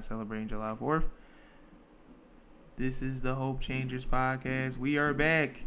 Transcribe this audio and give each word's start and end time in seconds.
not 0.00 0.06
celebrating 0.06 0.48
July 0.48 0.74
4th. 0.80 1.04
This 2.78 3.02
is 3.02 3.20
the 3.20 3.34
Hope 3.34 3.60
Changers 3.60 4.06
Podcast. 4.06 4.78
We 4.78 4.96
are 4.96 5.12
back. 5.12 5.64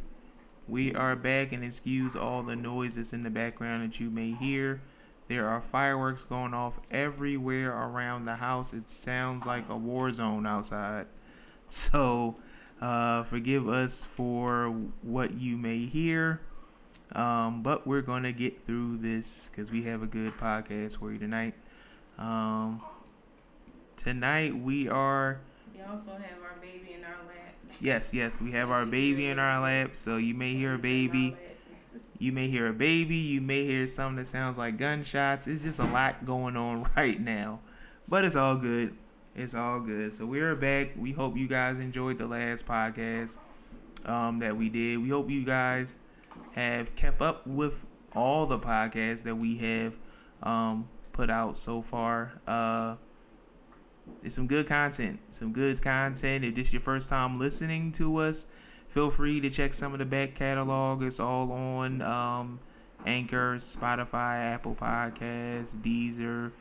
We 0.68 0.96
are 0.96 1.16
back, 1.16 1.52
and 1.52 1.64
excuse 1.64 2.16
all 2.16 2.42
the 2.42 2.56
noise 2.56 2.96
that's 2.96 3.14
in 3.14 3.22
the 3.22 3.30
background 3.30 3.84
that 3.84 4.00
you 4.00 4.10
may 4.10 4.32
hear. 4.32 4.82
There 5.28 5.48
are 5.48 5.62
fireworks 5.62 6.24
going 6.24 6.56
off 6.56 6.80
everywhere 6.90 7.78
around 7.78 8.26
the 8.26 8.38
house. 8.38 8.74
It 8.74 8.90
sounds 8.90 9.46
like 9.46 9.70
a 9.70 9.78
war 9.78 10.12
zone 10.12 10.48
outside. 10.48 11.06
So, 11.70 12.38
uh, 12.82 13.22
forgive 13.24 13.70
us 13.70 14.04
for 14.04 14.70
what 15.04 15.36
you 15.36 15.58
may 15.58 15.86
hear. 15.86 16.42
Um, 17.12 17.62
but 17.62 17.86
we're 17.86 18.02
going 18.02 18.24
to 18.24 18.34
get 18.34 18.66
through 18.66 18.98
this 18.98 19.52
because 19.52 19.70
we 19.70 19.84
have 19.84 20.02
a 20.02 20.08
good 20.08 20.36
podcast 20.38 20.98
for 20.98 21.12
you 21.12 21.20
tonight. 21.20 21.54
Um, 22.18 22.82
tonight 24.04 24.56
we 24.56 24.90
are. 24.90 25.40
We 25.74 25.82
also 25.82 26.12
have 26.12 26.42
our 26.44 26.60
baby 26.62 26.94
in 26.94 27.04
our 27.04 27.18
lap. 27.28 27.56
Yes, 27.80 28.12
yes, 28.14 28.40
we 28.42 28.52
have 28.52 28.70
our 28.70 28.86
baby 28.86 29.28
in 29.28 29.40
our 29.40 29.62
lap. 29.62 29.96
So 29.96 30.18
you 30.18 30.34
may 30.34 30.54
hear 30.54 30.76
a 30.76 30.80
baby. 30.80 31.36
You 32.20 32.32
may 32.32 32.48
hear 32.48 32.68
a 32.68 32.74
baby. 32.74 33.16
You 33.16 33.42
may 33.42 33.66
hear 33.66 33.88
something 33.88 34.18
that 34.18 34.28
sounds 34.28 34.58
like 34.58 34.78
gunshots. 34.78 35.48
It's 35.48 35.64
just 35.64 35.80
a 35.80 35.86
lot 35.86 36.26
going 36.26 36.56
on 36.56 36.90
right 36.96 37.20
now. 37.20 37.60
But 38.08 38.26
it's 38.26 38.36
all 38.36 38.56
good. 38.58 38.96
It's 39.36 39.54
all 39.56 39.80
good. 39.80 40.14
So 40.14 40.26
we're 40.26 40.56
back. 40.56 40.92
We 40.98 41.12
hope 41.12 41.36
you 41.38 41.48
guys 41.48 41.80
enjoyed 41.80 42.18
the 42.18 42.28
last 42.28 42.68
podcast 42.68 43.38
um, 44.06 44.40
that 44.40 44.56
we 44.56 44.70
did. 44.70 45.02
We 45.02 45.10
hope 45.10 45.30
you 45.30 45.44
guys 45.44 45.96
have 46.54 46.96
kept 46.96 47.22
up 47.22 47.46
with 47.48 47.74
all 48.16 48.46
the 48.46 48.60
podcasts 48.60 49.24
that 49.24 49.36
we 49.36 49.58
have 49.58 49.96
um, 50.44 50.88
put 51.14 51.30
out 51.30 51.58
so 51.58 51.82
far. 51.82 52.34
Uh, 52.46 52.96
it's 54.24 54.36
some 54.36 54.48
good 54.48 54.68
content. 54.68 55.20
Some 55.32 55.52
good 55.54 55.82
content. 55.82 56.46
If 56.46 56.56
this 56.56 56.68
is 56.68 56.74
your 56.74 56.82
first 56.82 57.10
time 57.10 57.40
listening 57.40 57.92
to 57.94 58.18
us, 58.18 58.46
feel 58.88 59.12
free 59.12 59.40
to 59.42 59.50
check 59.50 59.74
some 59.74 59.94
of 59.94 60.00
the 60.00 60.06
back 60.06 60.36
catalog. 60.36 61.04
It's 61.04 61.20
all 61.20 61.52
on 61.52 62.02
um, 62.02 62.60
Anchor, 63.06 63.56
Spotify, 63.56 64.54
Apple 64.54 64.76
Podcasts, 64.76 65.76
Deezer, 65.76 66.52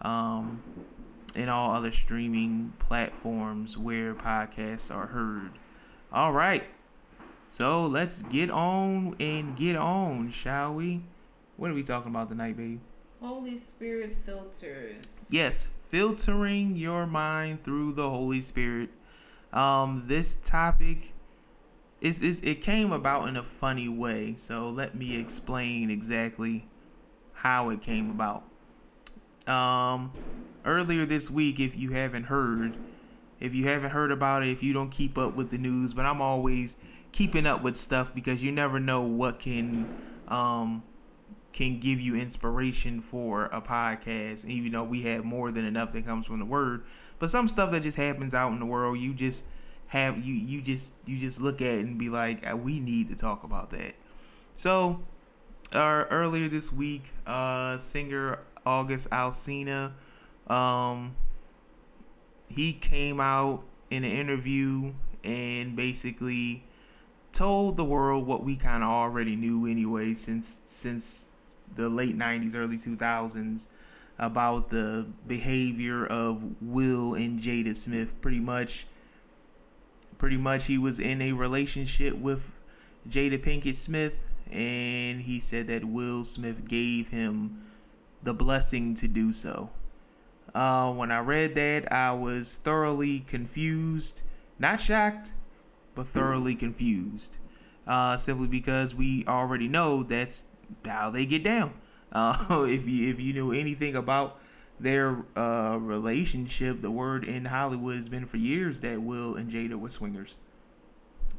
um, 0.00 0.62
and 1.34 1.48
all 1.48 1.74
other 1.74 1.92
streaming 1.92 2.72
platforms 2.78 3.78
where 3.78 4.14
podcasts 4.14 4.94
are 4.94 5.06
heard. 5.06 5.52
All 6.12 6.32
right. 6.32 6.64
So 7.48 7.86
let's 7.86 8.22
get 8.22 8.50
on 8.50 9.14
and 9.20 9.56
get 9.56 9.76
on, 9.76 10.30
shall 10.30 10.74
we? 10.74 11.02
What 11.56 11.70
are 11.70 11.74
we 11.74 11.82
talking 11.82 12.10
about 12.10 12.30
tonight, 12.30 12.56
babe? 12.56 12.80
Holy 13.20 13.58
Spirit 13.58 14.16
filters. 14.26 15.04
Yes, 15.30 15.68
filtering 15.92 16.74
your 16.74 17.06
mind 17.06 17.62
through 17.62 17.92
the 17.92 18.08
Holy 18.08 18.40
Spirit. 18.40 18.88
Um, 19.52 20.04
this 20.06 20.36
topic 20.42 21.12
is 22.00 22.20
is 22.22 22.40
it 22.40 22.62
came 22.62 22.90
about 22.90 23.28
in 23.28 23.36
a 23.36 23.42
funny 23.42 23.88
way. 23.88 24.34
So 24.38 24.70
let 24.70 24.96
me 24.96 25.16
explain 25.16 25.90
exactly 25.90 26.66
how 27.34 27.68
it 27.68 27.82
came 27.82 28.10
about. 28.10 28.44
Um, 29.46 30.12
earlier 30.64 31.04
this 31.04 31.30
week, 31.30 31.60
if 31.60 31.76
you 31.76 31.90
haven't 31.90 32.24
heard, 32.24 32.76
if 33.38 33.54
you 33.54 33.68
haven't 33.68 33.90
heard 33.90 34.10
about 34.10 34.42
it, 34.42 34.48
if 34.48 34.62
you 34.62 34.72
don't 34.72 34.90
keep 34.90 35.18
up 35.18 35.36
with 35.36 35.50
the 35.50 35.58
news, 35.58 35.92
but 35.92 36.06
I'm 36.06 36.22
always 36.22 36.76
keeping 37.12 37.44
up 37.44 37.62
with 37.62 37.76
stuff 37.76 38.14
because 38.14 38.42
you 38.42 38.50
never 38.50 38.80
know 38.80 39.02
what 39.02 39.38
can 39.38 39.94
um 40.28 40.82
can 41.52 41.78
give 41.78 42.00
you 42.00 42.16
inspiration 42.16 43.00
for 43.00 43.46
a 43.46 43.60
podcast. 43.60 44.44
Even 44.44 44.72
though 44.72 44.84
we 44.84 45.02
have 45.02 45.24
more 45.24 45.50
than 45.50 45.64
enough 45.64 45.92
that 45.92 46.06
comes 46.06 46.26
from 46.26 46.38
the 46.38 46.44
word, 46.44 46.84
but 47.18 47.30
some 47.30 47.48
stuff 47.48 47.70
that 47.72 47.82
just 47.82 47.96
happens 47.96 48.34
out 48.34 48.52
in 48.52 48.58
the 48.58 48.66
world, 48.66 48.98
you 48.98 49.14
just 49.14 49.44
have 49.88 50.24
you 50.24 50.34
you 50.34 50.62
just 50.62 50.94
you 51.04 51.18
just 51.18 51.40
look 51.40 51.60
at 51.60 51.68
it 51.68 51.84
and 51.84 51.98
be 51.98 52.08
like, 52.08 52.48
"Uh, 52.50 52.56
we 52.56 52.80
need 52.80 53.08
to 53.08 53.14
talk 53.14 53.44
about 53.44 53.70
that. 53.70 53.94
So, 54.54 55.00
uh, 55.74 56.04
earlier 56.10 56.48
this 56.48 56.72
week, 56.72 57.04
uh, 57.26 57.78
singer 57.78 58.38
August 58.64 59.10
Alsina, 59.10 59.92
um, 60.46 61.14
he 62.48 62.72
came 62.72 63.20
out 63.20 63.64
in 63.90 64.04
an 64.04 64.12
interview 64.12 64.92
and 65.24 65.76
basically 65.76 66.64
told 67.32 67.76
the 67.76 67.84
world 67.84 68.26
what 68.26 68.44
we 68.44 68.56
kind 68.56 68.82
of 68.82 68.88
already 68.88 69.36
knew 69.36 69.66
anyway 69.66 70.14
since 70.14 70.60
since 70.66 71.28
the 71.74 71.88
late 71.88 72.16
90s 72.16 72.54
early 72.54 72.76
2000s 72.76 73.66
about 74.18 74.70
the 74.70 75.06
behavior 75.26 76.06
of 76.06 76.42
Will 76.60 77.14
and 77.14 77.40
Jada 77.40 77.74
Smith 77.74 78.20
pretty 78.20 78.40
much 78.40 78.86
pretty 80.18 80.36
much 80.36 80.66
he 80.66 80.78
was 80.78 80.98
in 80.98 81.20
a 81.20 81.32
relationship 81.32 82.16
with 82.16 82.50
Jada 83.08 83.42
Pinkett 83.42 83.74
Smith 83.74 84.14
and 84.50 85.22
he 85.22 85.40
said 85.40 85.66
that 85.66 85.84
Will 85.84 86.24
Smith 86.24 86.68
gave 86.68 87.08
him 87.08 87.62
the 88.22 88.34
blessing 88.34 88.94
to 88.94 89.08
do 89.08 89.32
so. 89.32 89.70
Uh, 90.54 90.92
when 90.92 91.10
I 91.10 91.18
read 91.20 91.54
that, 91.54 91.90
I 91.90 92.12
was 92.12 92.56
thoroughly 92.62 93.20
confused, 93.20 94.22
not 94.58 94.80
shocked, 94.80 95.32
but 95.94 96.06
thoroughly 96.06 96.54
confused. 96.54 97.38
Uh, 97.86 98.16
simply 98.16 98.46
because 98.46 98.94
we 98.94 99.24
already 99.26 99.66
know 99.66 100.02
that's 100.02 100.44
how 100.84 101.10
they 101.10 101.26
get 101.26 101.42
down. 101.42 101.74
Uh, 102.14 102.66
if 102.68 102.86
you 102.86 103.08
if 103.08 103.18
you 103.18 103.32
knew 103.32 103.52
anything 103.52 103.96
about 103.96 104.38
their 104.78 105.24
uh, 105.34 105.78
relationship, 105.80 106.82
the 106.82 106.90
word 106.90 107.24
in 107.24 107.46
Hollywood 107.46 107.96
has 107.96 108.10
been 108.10 108.26
for 108.26 108.36
years 108.36 108.82
that 108.82 109.00
Will 109.00 109.34
and 109.34 109.50
Jada 109.50 109.80
were 109.80 109.88
swingers. 109.88 110.36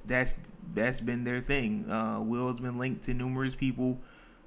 That's 0.04 0.36
that's 0.74 1.00
been 1.00 1.26
their 1.26 1.42
thing. 1.42 1.88
Uh, 1.88 2.22
Will's 2.22 2.60
been 2.60 2.80
linked 2.80 3.04
to 3.04 3.14
numerous 3.14 3.54
people. 3.54 4.00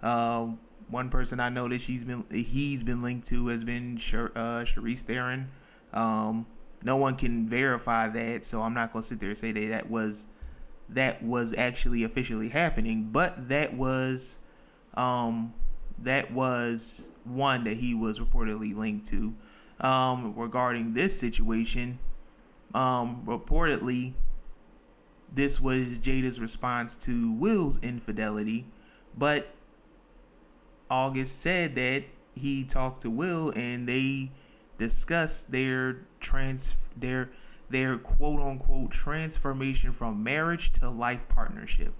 Uh, 0.02 0.48
one 0.88 1.10
person 1.10 1.41
I 1.41 1.48
know 1.48 1.68
that 1.68 1.80
she's 1.80 2.04
been 2.04 2.24
he's 2.30 2.82
been 2.82 3.03
linked 3.03 3.28
to 3.28 3.47
has 3.48 3.64
been 3.64 3.97
Char- 3.97 4.32
uh, 4.34 4.64
Theron. 4.64 5.50
Um, 5.92 6.47
no 6.82 6.97
one 6.97 7.16
can 7.16 7.48
verify 7.48 8.08
that, 8.08 8.44
so 8.44 8.62
I'm 8.62 8.74
not 8.74 8.92
gonna 8.92 9.03
sit 9.03 9.20
there 9.20 9.30
and 9.30 9.38
say 9.38 9.53
that 9.53 9.68
that 9.68 9.91
was 9.91 10.26
that 10.88 11.22
was 11.22 11.54
actually 11.56 12.04
officially 12.04 12.50
happening, 12.50 13.08
but 13.10 13.48
that 13.48 13.74
was 13.74 14.38
um, 14.96 15.54
that 15.98 16.32
was 16.32 17.08
one 17.24 17.64
that 17.64 17.76
he 17.76 17.94
was 17.94 18.18
reportedly 18.18 18.74
linked 18.74 19.06
to. 19.08 19.34
Um, 19.80 20.34
regarding 20.36 20.94
this 20.94 21.18
situation, 21.18 21.98
um, 22.74 23.22
reportedly, 23.26 24.14
this 25.32 25.60
was 25.60 25.98
Jada's 25.98 26.40
response 26.40 26.96
to 26.96 27.32
Will's 27.32 27.78
infidelity, 27.82 28.66
but 29.16 29.48
August 30.90 31.40
said 31.40 31.74
that 31.74 32.04
he 32.34 32.64
talked 32.64 33.02
to 33.02 33.10
Will 33.10 33.52
and 33.56 33.88
they 33.88 34.30
discussed 34.78 35.50
their 35.50 36.02
trans 36.20 36.76
their 36.96 37.30
their 37.68 37.98
quote 37.98 38.40
unquote 38.40 38.90
transformation 38.90 39.92
from 39.92 40.22
marriage 40.22 40.72
to 40.74 40.88
life 40.88 41.28
partnership. 41.28 41.92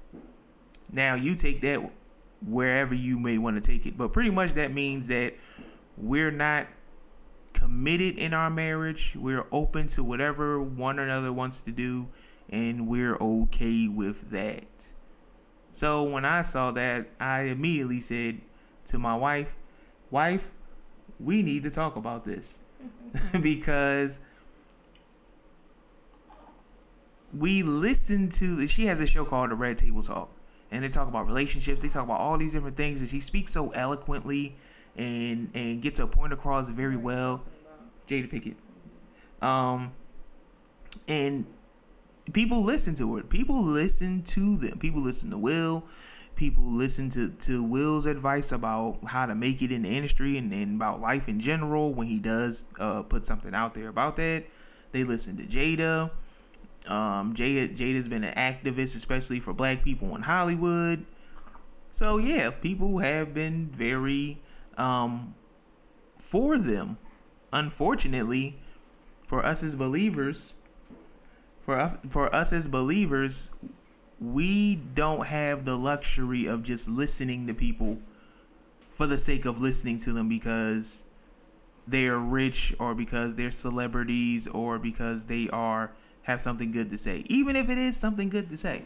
Now 0.93 1.15
you 1.15 1.35
take 1.35 1.61
that 1.63 1.91
wherever 2.45 2.95
you 2.95 3.19
may 3.19 3.39
want 3.39 3.63
to 3.63 3.67
take 3.67 3.87
it, 3.87 3.97
but 3.97 4.13
pretty 4.13 4.31
much 4.31 4.55
that 4.55 4.73
means 4.73 5.07
that 5.09 5.35
we're 5.97 6.31
not 6.31 6.67
committed 7.53 8.19
in 8.19 8.35
our 8.35 8.51
marriage. 8.51 9.15
We're 9.17 9.47
open 9.51 9.89
to 9.89 10.05
whatever 10.05 10.61
one 10.61 10.99
another 10.99 11.33
wants 11.33 11.61
to 11.63 11.73
do, 11.73 12.09
and 12.51 12.87
we're 12.87 13.17
okay 13.17 13.89
with 13.89 14.31
that. 14.31 14.89
So 15.73 16.03
when 16.03 16.25
I 16.25 16.43
saw 16.43 16.71
that, 16.73 17.09
I 17.21 17.43
immediately 17.43 18.01
said 18.01 18.41
to 18.87 18.99
my 18.99 19.17
wife, 19.17 19.55
"Wife, 20.11 20.51
we 21.19 21.43
need 21.43 21.63
to 21.65 21.71
talk 21.71 21.97
about 21.97 22.25
this 22.25 22.59
because." 23.41 24.19
we 27.37 27.63
listen 27.63 28.31
to 28.31 28.67
she 28.69 28.87
has 28.87 29.01
a 29.01 29.05
show 29.05 29.25
called 29.25 29.51
the 29.51 29.55
red 29.55 29.77
table 29.77 30.01
talk 30.01 30.31
and 30.71 30.85
they 30.85 30.89
talk 30.89 31.09
about 31.09 31.27
relationships 31.27 31.81
they 31.81 31.89
talk 31.89 32.05
about 32.05 32.21
all 32.21 32.37
these 32.39 32.53
different 32.53 32.77
things 32.77 33.01
and 33.01 33.09
she 33.09 33.21
speaks 33.21 33.53
so 33.53 33.71
eloquently 33.71 34.57
and 34.97 35.51
and 35.55 35.83
gets 35.83 35.99
her 35.99 36.07
point 36.07 36.33
across 36.33 36.69
very 36.69 36.97
well. 36.97 37.43
Jada 38.09 38.31
pickett. 38.31 38.57
Um 39.43 39.93
and 41.07 41.47
people 42.33 42.63
listen 42.63 42.95
to 42.97 43.19
it 43.19 43.29
people 43.29 43.63
listen 43.63 44.23
to 44.23 44.57
them. 44.57 44.79
People 44.79 45.03
listen 45.03 45.31
to 45.31 45.39
will. 45.39 45.85
People 46.35 46.65
listen 46.65 47.09
to 47.11 47.31
to 47.31 47.63
will's 47.63 48.07
advice 48.07 48.53
about 48.53 48.99
how 49.07 49.27
to 49.27 49.35
make 49.35 49.63
it 49.63 49.73
in 49.73 49.83
the 49.83 49.89
industry 49.89 50.37
and, 50.37 50.53
and 50.53 50.77
about 50.77 51.01
life 51.01 51.29
in 51.29 51.41
general 51.41 51.95
when 51.95 52.07
he 52.09 52.19
does 52.19 52.67
uh 52.79 53.03
put 53.03 53.27
something 53.27 53.55
out 53.55 53.75
there 53.75 53.89
about 53.89 54.17
that. 54.17 54.45
They 54.93 55.05
listen 55.05 55.37
to 55.37 55.45
jada 55.45 56.11
Um, 56.87 57.35
Jada 57.35 57.77
Jada's 57.77 58.09
been 58.09 58.25
an 58.25 58.35
activist, 58.35 58.97
especially 58.97 59.41
for 59.41 59.53
Black 59.53 59.83
people 59.83 60.15
in 60.15 60.23
Hollywood. 60.23 61.05
So 61.91 62.19
yeah, 62.19 62.51
people 62.51 62.99
have 62.99 63.33
been 63.33 63.69
very 63.69 64.43
um, 64.77 65.35
for 66.19 66.59
them. 66.59 66.99
Unfortunately, 67.53 68.59
for 69.27 69.45
us 69.45 69.63
as 69.63 69.75
believers, 69.75 70.55
for 71.65 71.99
for 72.11 72.35
us 72.35 72.53
as 72.53 72.69
believers, 72.69 73.51
we 74.21 74.77
don't 74.77 75.27
have 75.27 75.65
the 75.65 75.77
luxury 75.77 76.47
of 76.47 76.63
just 76.63 76.89
listening 76.89 77.47
to 77.47 77.55
people 77.55 77.99
for 78.95 79.07
the 79.07 79.19
sake 79.19 79.45
of 79.45 79.61
listening 79.61 79.99
to 79.99 80.13
them 80.13 80.29
because 80.29 81.05
they're 81.87 82.19
rich 82.19 82.75
or 82.79 82.95
because 82.95 83.35
they're 83.35 83.51
celebrities 83.51 84.47
or 84.49 84.79
because 84.79 85.25
they 85.25 85.49
are 85.51 85.93
have 86.27 86.41
something 86.41 86.73
good 86.73 86.91
to 86.91 86.99
say 86.99 87.25
even 87.29 87.55
if 87.55 87.69
it 87.69 87.79
is 87.79 87.97
something 87.97 88.29
good 88.29 88.51
to 88.51 88.57
say. 88.57 88.85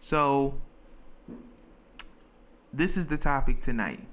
So 0.00 0.60
this 2.72 2.96
is 2.96 3.06
the 3.06 3.16
topic 3.16 3.60
tonight. 3.60 4.06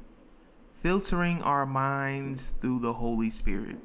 Filtering 0.82 1.42
our 1.42 1.66
minds 1.66 2.54
through 2.62 2.80
the 2.80 2.94
holy 2.94 3.30
spirit. 3.30 3.78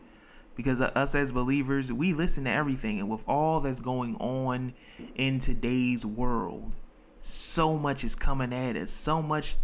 Because 0.54 0.80
us 0.80 1.14
as 1.14 1.32
believers 1.32 1.92
we 1.92 2.14
listen 2.14 2.44
to 2.44 2.50
everything 2.50 2.98
and 3.00 3.10
with 3.10 3.22
all 3.28 3.60
that's 3.60 3.80
going 3.80 4.16
on 4.16 4.72
in 5.14 5.38
today's 5.38 6.06
world 6.06 6.72
so 7.20 7.76
much 7.76 8.04
is 8.04 8.14
coming 8.14 8.52
at 8.52 8.76
us. 8.76 8.92
So 8.92 9.20
much 9.20 9.56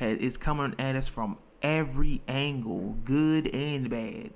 is 0.00 0.36
coming 0.36 0.76
at 0.78 0.94
us 0.94 1.08
from 1.08 1.36
every 1.62 2.22
angle, 2.28 2.96
good 3.04 3.48
and 3.48 3.90
bad. 3.90 4.30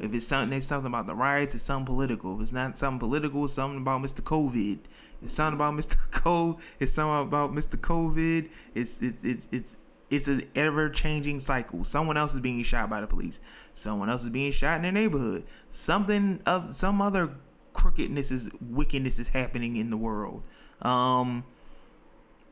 If 0.00 0.14
it's 0.14 0.26
something, 0.26 0.56
it's 0.56 0.66
something 0.66 0.86
about 0.86 1.06
the 1.06 1.14
riots. 1.14 1.54
It's 1.54 1.64
something 1.64 1.86
political. 1.86 2.36
If 2.36 2.42
it's 2.42 2.52
not 2.52 2.78
something 2.78 2.98
political, 2.98 3.44
it's 3.44 3.52
something 3.52 3.80
about 3.80 4.00
Mr. 4.00 4.22
COVID. 4.22 4.78
It's 5.22 5.34
something 5.34 5.54
about 5.54 5.74
Mr. 5.74 5.96
COVID. 6.10 6.58
It's 6.80 6.92
something 6.92 7.28
about 7.28 7.52
Mr. 7.52 7.76
COVID. 7.76 8.48
It's 8.74 9.00
it's 9.02 9.22
it's 9.22 9.48
it's 9.52 9.76
it's 10.10 10.28
an 10.28 10.48
ever 10.54 10.90
changing 10.90 11.40
cycle. 11.40 11.84
Someone 11.84 12.16
else 12.16 12.34
is 12.34 12.40
being 12.40 12.62
shot 12.62 12.90
by 12.90 13.00
the 13.00 13.06
police. 13.06 13.40
Someone 13.72 14.10
else 14.10 14.22
is 14.22 14.30
being 14.30 14.52
shot 14.52 14.76
in 14.76 14.82
their 14.82 14.92
neighborhood. 14.92 15.44
Something 15.70 16.40
of 16.44 16.74
some 16.74 17.00
other 17.00 17.30
crookedness 17.72 18.30
is 18.30 18.50
wickedness 18.60 19.18
is 19.18 19.28
happening 19.28 19.76
in 19.76 19.90
the 19.90 19.96
world. 19.96 20.42
Um, 20.82 21.44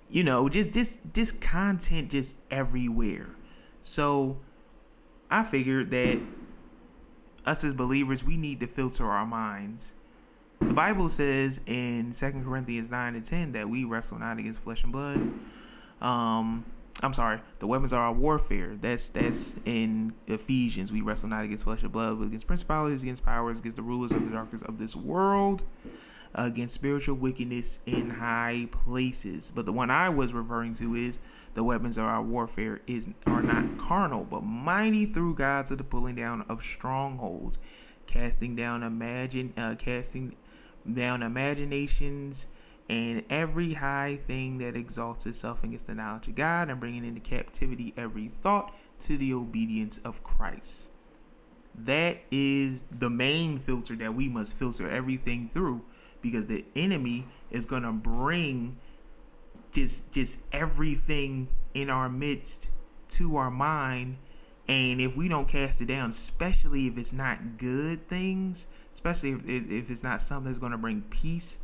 you 0.09 0.25
know, 0.25 0.49
just 0.49 0.73
this 0.73 0.99
this 1.13 1.33
content 1.33 2.11
just 2.11 2.37
everywhere. 2.51 3.29
So 3.83 4.39
I 5.31 5.43
figured 5.43 5.91
that 5.91 6.19
us 7.51 7.65
as 7.65 7.75
believers, 7.75 8.25
we 8.25 8.37
need 8.37 8.61
to 8.61 8.67
filter 8.67 9.11
our 9.11 9.27
minds. 9.27 9.93
The 10.61 10.73
Bible 10.73 11.09
says 11.09 11.61
in 11.67 12.13
Second 12.13 12.45
Corinthians 12.45 12.91
9 12.91 13.15
and 13.15 13.25
10 13.25 13.53
that 13.53 13.69
we 13.69 13.85
wrestle 13.85 14.19
not 14.19 14.39
against 14.39 14.63
flesh 14.63 14.85
and 14.85 14.93
blood. 14.93 15.17
Um, 16.01 16.65
I'm 17.03 17.13
sorry, 17.13 17.41
the 17.59 17.67
weapons 17.67 17.93
are 17.93 18.03
our 18.03 18.13
warfare. 18.13 18.77
That's 18.81 19.09
that's 19.09 19.55
in 19.65 20.13
Ephesians. 20.27 20.93
We 20.93 21.01
wrestle 21.01 21.29
not 21.29 21.45
against 21.45 21.65
flesh 21.65 21.83
and 21.83 21.91
blood, 21.91 22.19
but 22.19 22.27
against 22.27 22.47
principalities, 22.47 23.03
against 23.03 23.25
powers, 23.25 23.59
against 23.59 23.77
the 23.77 23.83
rulers 23.83 24.13
of 24.13 24.23
the 24.23 24.31
darkness 24.31 24.63
of 24.63 24.79
this 24.79 24.95
world, 24.95 25.63
against 26.35 26.75
spiritual 26.75 27.17
wickedness 27.17 27.79
in 27.87 28.11
high 28.11 28.69
places. 28.71 29.53
But 29.55 29.67
the 29.67 29.73
one 29.73 29.91
I 29.91 30.09
was 30.09 30.33
referring 30.33 30.75
to 30.75 30.95
is 30.95 31.19
the 31.55 31.65
weapons 31.65 31.99
of 31.99 32.05
our 32.05 32.23
warfare 32.23 32.81
is 32.87 33.09
are 33.27 33.43
not 33.43 33.79
carnal, 33.79 34.25
but 34.25 34.43
mighty 34.43 35.07
through 35.07 35.35
God 35.35 35.67
to 35.67 35.77
the 35.77 35.85
pulling 35.85 36.15
down 36.15 36.43
of 36.49 36.63
strongholds, 36.63 37.59
casting 38.07 38.55
down 38.55 38.83
imagine 38.83 39.53
uh, 39.57 39.75
casting 39.77 40.37
down 40.91 41.23
imaginations 41.23 42.47
and 42.89 43.23
every 43.31 43.75
high 43.75 44.19
thing 44.27 44.59
that 44.59 44.75
exalts 44.75 45.25
itself 45.25 45.63
against 45.63 45.87
the 45.87 45.95
knowledge 45.95 46.27
of 46.27 46.35
God, 46.35 46.69
and 46.69 46.81
bringing 46.81 47.05
into 47.05 47.21
captivity 47.21 47.95
every 47.97 48.29
thought 48.29 48.75
to 49.07 49.17
the 49.17 49.33
obedience 49.33 50.01
of 50.05 50.25
Christ. 50.25 50.91
That 51.73 52.19
is 52.33 52.83
the 52.91 53.09
main 53.09 53.61
filter 53.61 53.95
that 53.97 54.15
we 54.15 54.29
must 54.29 54.57
filter 54.57 54.91
everything 54.91 55.49
through 55.53 55.83
because 56.23 56.47
the 56.47 56.65
enemy 56.77 57.27
is 57.51 57.67
going 57.67 57.83
to 57.83 57.93
bring 57.93 58.77
just 59.73 60.11
just 60.13 60.39
everything 60.53 61.49
in 61.75 61.91
our 61.91 62.09
midst 62.09 62.71
to 63.09 63.37
our 63.37 63.51
mind. 63.51 64.19
And 64.69 65.01
if 65.01 65.17
we 65.17 65.29
don't 65.29 65.49
cast 65.49 65.81
it 65.81 65.87
down 65.87 66.11
especially 66.11 66.87
if 66.87 66.97
it's 66.97 67.13
not 67.13 67.59
good 67.59 68.09
things 68.09 68.67
especially 68.95 69.33
if, 69.33 69.47
if 69.47 69.91
it's 69.91 70.03
not 70.03 70.23
something 70.23 70.47
that's 70.47 70.59
going 70.59 70.73
to 70.73 70.79
bring 70.79 71.03
peace 71.11 71.59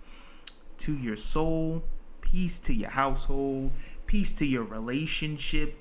to 0.78 0.96
your 0.96 1.14
soul 1.14 1.84
peace 2.20 2.58
to 2.58 2.74
your 2.74 2.90
household 2.90 3.70
peace 4.06 4.32
to 4.32 4.44
your 4.44 4.64
relationship 4.64 5.76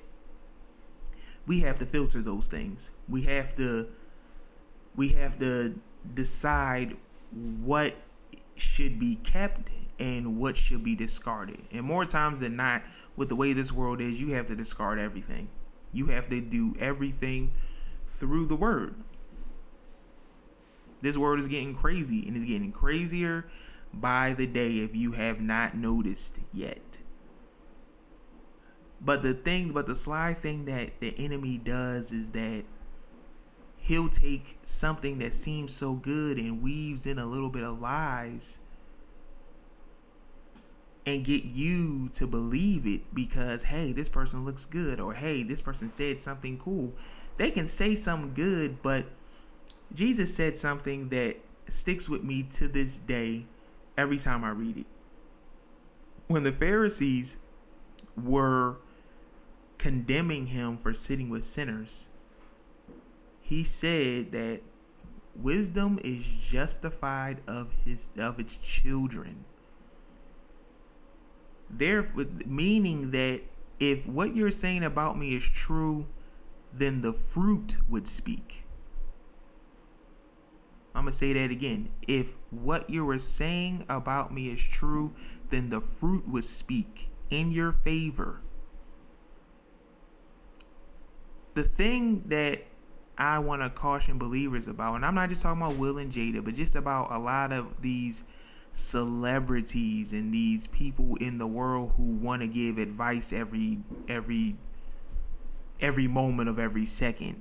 we 1.46 1.60
have 1.60 1.78
to 1.78 1.86
filter 1.86 2.20
those 2.20 2.46
things. 2.46 2.90
We 3.08 3.22
have 3.22 3.54
to 3.56 3.88
we 4.94 5.08
have 5.10 5.38
to 5.40 5.78
decide 6.14 6.96
what 7.32 7.94
should 8.56 8.98
be 8.98 9.16
kept 9.16 9.70
and 9.98 10.36
what 10.36 10.56
should 10.56 10.82
be 10.82 10.94
discarded. 10.94 11.60
And 11.72 11.84
more 11.84 12.04
times 12.04 12.40
than 12.40 12.56
not, 12.56 12.82
with 13.16 13.28
the 13.28 13.36
way 13.36 13.52
this 13.52 13.72
world 13.72 14.00
is, 14.00 14.20
you 14.20 14.32
have 14.32 14.46
to 14.48 14.56
discard 14.56 14.98
everything. 14.98 15.48
You 15.92 16.06
have 16.06 16.28
to 16.30 16.40
do 16.40 16.74
everything 16.78 17.52
through 18.08 18.46
the 18.46 18.56
word. 18.56 18.94
This 21.00 21.16
world 21.16 21.38
is 21.38 21.48
getting 21.48 21.74
crazy 21.74 22.26
and 22.26 22.36
it's 22.36 22.44
getting 22.44 22.72
crazier 22.72 23.46
by 23.92 24.34
the 24.34 24.46
day 24.46 24.78
if 24.78 24.94
you 24.94 25.12
have 25.12 25.40
not 25.40 25.76
noticed 25.76 26.38
yet. 26.52 26.98
But 29.00 29.22
the 29.22 29.34
thing, 29.34 29.72
but 29.72 29.86
the 29.86 29.94
sly 29.94 30.34
thing 30.34 30.64
that 30.64 31.00
the 31.00 31.14
enemy 31.18 31.58
does 31.58 32.12
is 32.12 32.30
that 32.32 32.64
he'll 33.86 34.08
take 34.08 34.58
something 34.64 35.18
that 35.18 35.32
seems 35.32 35.72
so 35.72 35.92
good 35.94 36.38
and 36.38 36.60
weaves 36.60 37.06
in 37.06 37.20
a 37.20 37.24
little 37.26 37.48
bit 37.48 37.62
of 37.62 37.80
lies 37.80 38.58
and 41.06 41.24
get 41.24 41.44
you 41.44 42.08
to 42.08 42.26
believe 42.26 42.84
it 42.84 43.14
because 43.14 43.62
hey 43.62 43.92
this 43.92 44.08
person 44.08 44.44
looks 44.44 44.64
good 44.64 44.98
or 44.98 45.14
hey 45.14 45.44
this 45.44 45.60
person 45.60 45.88
said 45.88 46.18
something 46.18 46.58
cool. 46.58 46.92
They 47.36 47.52
can 47.52 47.68
say 47.68 47.94
something 47.94 48.34
good 48.34 48.82
but 48.82 49.04
jesus 49.94 50.34
said 50.34 50.56
something 50.56 51.08
that 51.10 51.36
sticks 51.68 52.08
with 52.08 52.24
me 52.24 52.42
to 52.42 52.66
this 52.66 52.98
day 52.98 53.46
every 53.96 54.18
time 54.18 54.42
i 54.42 54.50
read 54.50 54.78
it. 54.78 54.86
When 56.26 56.42
the 56.42 56.50
pharisees 56.50 57.36
were 58.20 58.78
condemning 59.78 60.46
him 60.46 60.76
for 60.76 60.92
sitting 60.92 61.28
with 61.28 61.44
sinners 61.44 62.08
he 63.46 63.62
said 63.62 64.32
that 64.32 64.60
wisdom 65.36 66.00
is 66.02 66.24
justified 66.24 67.40
of 67.46 67.68
his 67.84 68.08
of 68.18 68.40
its 68.40 68.56
children. 68.56 69.44
There 71.70 72.08
meaning 72.44 73.12
that 73.12 73.42
if 73.78 74.04
what 74.06 74.34
you're 74.34 74.50
saying 74.50 74.82
about 74.82 75.16
me 75.16 75.36
is 75.36 75.44
true 75.44 76.06
then 76.72 77.02
the 77.02 77.12
fruit 77.12 77.76
would 77.88 78.08
speak. 78.08 78.64
I'm 80.92 81.02
gonna 81.02 81.12
say 81.12 81.32
that 81.32 81.50
again. 81.52 81.90
If 82.08 82.26
what 82.50 82.90
you 82.90 83.04
were 83.04 83.20
saying 83.20 83.86
about 83.88 84.34
me 84.34 84.48
is 84.48 84.60
true 84.60 85.14
then 85.50 85.70
the 85.70 85.80
fruit 85.80 86.26
would 86.26 86.44
speak 86.44 87.10
in 87.30 87.52
your 87.52 87.70
favor. 87.70 88.40
The 91.54 91.62
thing 91.62 92.24
that 92.26 92.66
I 93.18 93.38
want 93.38 93.62
to 93.62 93.70
caution 93.70 94.18
believers 94.18 94.68
about, 94.68 94.94
and 94.96 95.04
I'm 95.04 95.14
not 95.14 95.30
just 95.30 95.42
talking 95.42 95.62
about 95.62 95.76
Will 95.76 95.98
and 95.98 96.12
Jada, 96.12 96.44
but 96.44 96.54
just 96.54 96.74
about 96.74 97.10
a 97.10 97.18
lot 97.18 97.52
of 97.52 97.80
these 97.80 98.24
celebrities 98.72 100.12
and 100.12 100.32
these 100.34 100.66
people 100.66 101.16
in 101.16 101.38
the 101.38 101.46
world 101.46 101.92
who 101.96 102.02
want 102.02 102.42
to 102.42 102.48
give 102.48 102.76
advice 102.76 103.32
every 103.32 103.78
every 104.06 104.54
every 105.80 106.06
moment 106.06 106.48
of 106.50 106.58
every 106.58 106.84
second. 106.84 107.40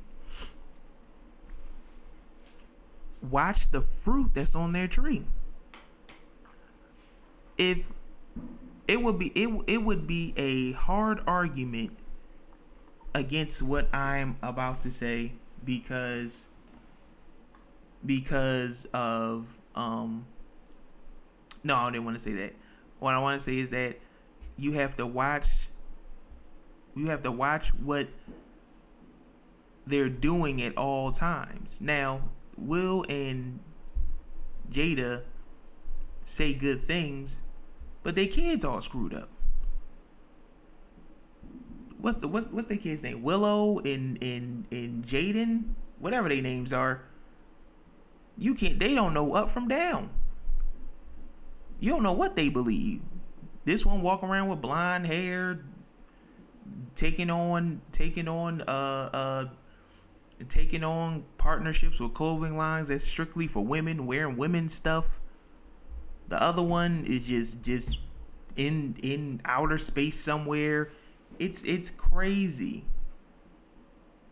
Watch 3.22 3.70
the 3.72 3.82
fruit 3.82 4.32
that's 4.34 4.56
on 4.56 4.72
their 4.72 4.88
tree. 4.88 5.26
If 7.58 7.80
it 8.88 9.02
would 9.02 9.20
be 9.20 9.28
it, 9.36 9.50
it 9.68 9.84
would 9.84 10.08
be 10.08 10.34
a 10.38 10.72
hard 10.72 11.20
argument 11.28 11.98
against 13.14 13.62
what 13.62 13.94
I'm 13.94 14.38
about 14.42 14.82
to 14.82 14.92
say 14.92 15.34
because 15.66 16.48
because 18.06 18.86
of 18.94 19.48
um 19.76 20.26
no, 21.64 21.76
I 21.76 21.92
didn't 21.92 22.06
want 22.06 22.16
to 22.16 22.24
say 22.24 22.34
that. 22.34 22.54
What 23.00 23.16
I 23.16 23.20
want 23.20 23.42
to 23.42 23.44
say 23.44 23.58
is 23.58 23.72
that 23.72 24.00
you 24.56 24.74
have 24.74 24.96
to 24.98 25.06
watch 25.06 25.48
you 26.96 27.08
have 27.08 27.24
to 27.24 27.32
watch 27.32 27.70
what 27.74 28.08
they're 29.86 30.10
doing 30.10 30.62
at 30.62 30.78
all 30.78 31.12
times. 31.12 31.82
Now, 31.82 32.22
Will 32.58 33.06
and 33.10 33.60
Jada 34.72 35.24
say 36.24 36.54
good 36.54 36.84
things, 36.84 37.38
but 38.02 38.16
their 38.16 38.28
kids 38.28 38.64
all 38.64 38.82
screwed 38.82 39.14
up. 39.14 39.30
What's 42.00 42.18
the 42.18 42.28
what's 42.28 42.48
what's 42.48 42.68
their 42.68 42.78
kid's 42.78 43.04
name? 43.04 43.22
Willow 43.22 43.80
and 43.80 44.22
and 44.22 44.66
and 44.72 45.06
Jaden, 45.06 45.74
whatever 46.00 46.30
their 46.30 46.42
names 46.42 46.74
are. 46.74 47.04
You 48.38 48.54
can't. 48.54 48.80
They 48.80 48.94
don't 48.94 49.14
know 49.14 49.34
up 49.34 49.50
from 49.50 49.68
down. 49.68 50.10
You 51.80 51.92
don't 51.92 52.04
know 52.04 52.14
what 52.14 52.36
they 52.36 52.50
believe. 52.50 53.02
This 53.64 53.86
one 53.86 54.02
walking 54.02 54.30
around 54.30 54.50
with 54.50 54.62
blonde 54.62 55.08
hair, 55.08 55.66
taking 56.96 57.30
on 57.30 57.82
taking 57.92 58.28
on 58.28 58.62
uh 58.62 59.10
uh 59.14 59.46
taking 60.50 60.84
on 60.84 61.24
partnerships 61.38 62.00
with 62.00 62.14
clothing 62.14 62.58
lines 62.58 62.90
that's 62.90 63.06
strictly 63.06 63.48
for 63.48 63.64
women, 63.64 64.06
wearing 64.06 64.38
women's 64.38 64.74
stuff. 64.74 65.06
The 66.28 66.42
other 66.42 66.62
one 66.62 67.06
is 67.08 67.26
just 67.26 67.62
just 67.62 68.00
in 68.56 68.96
in 69.02 69.42
outer 69.46 69.78
space 69.78 70.20
somewhere. 70.20 70.92
It's 71.40 71.64
it's 71.64 71.90
crazy. 71.90 72.86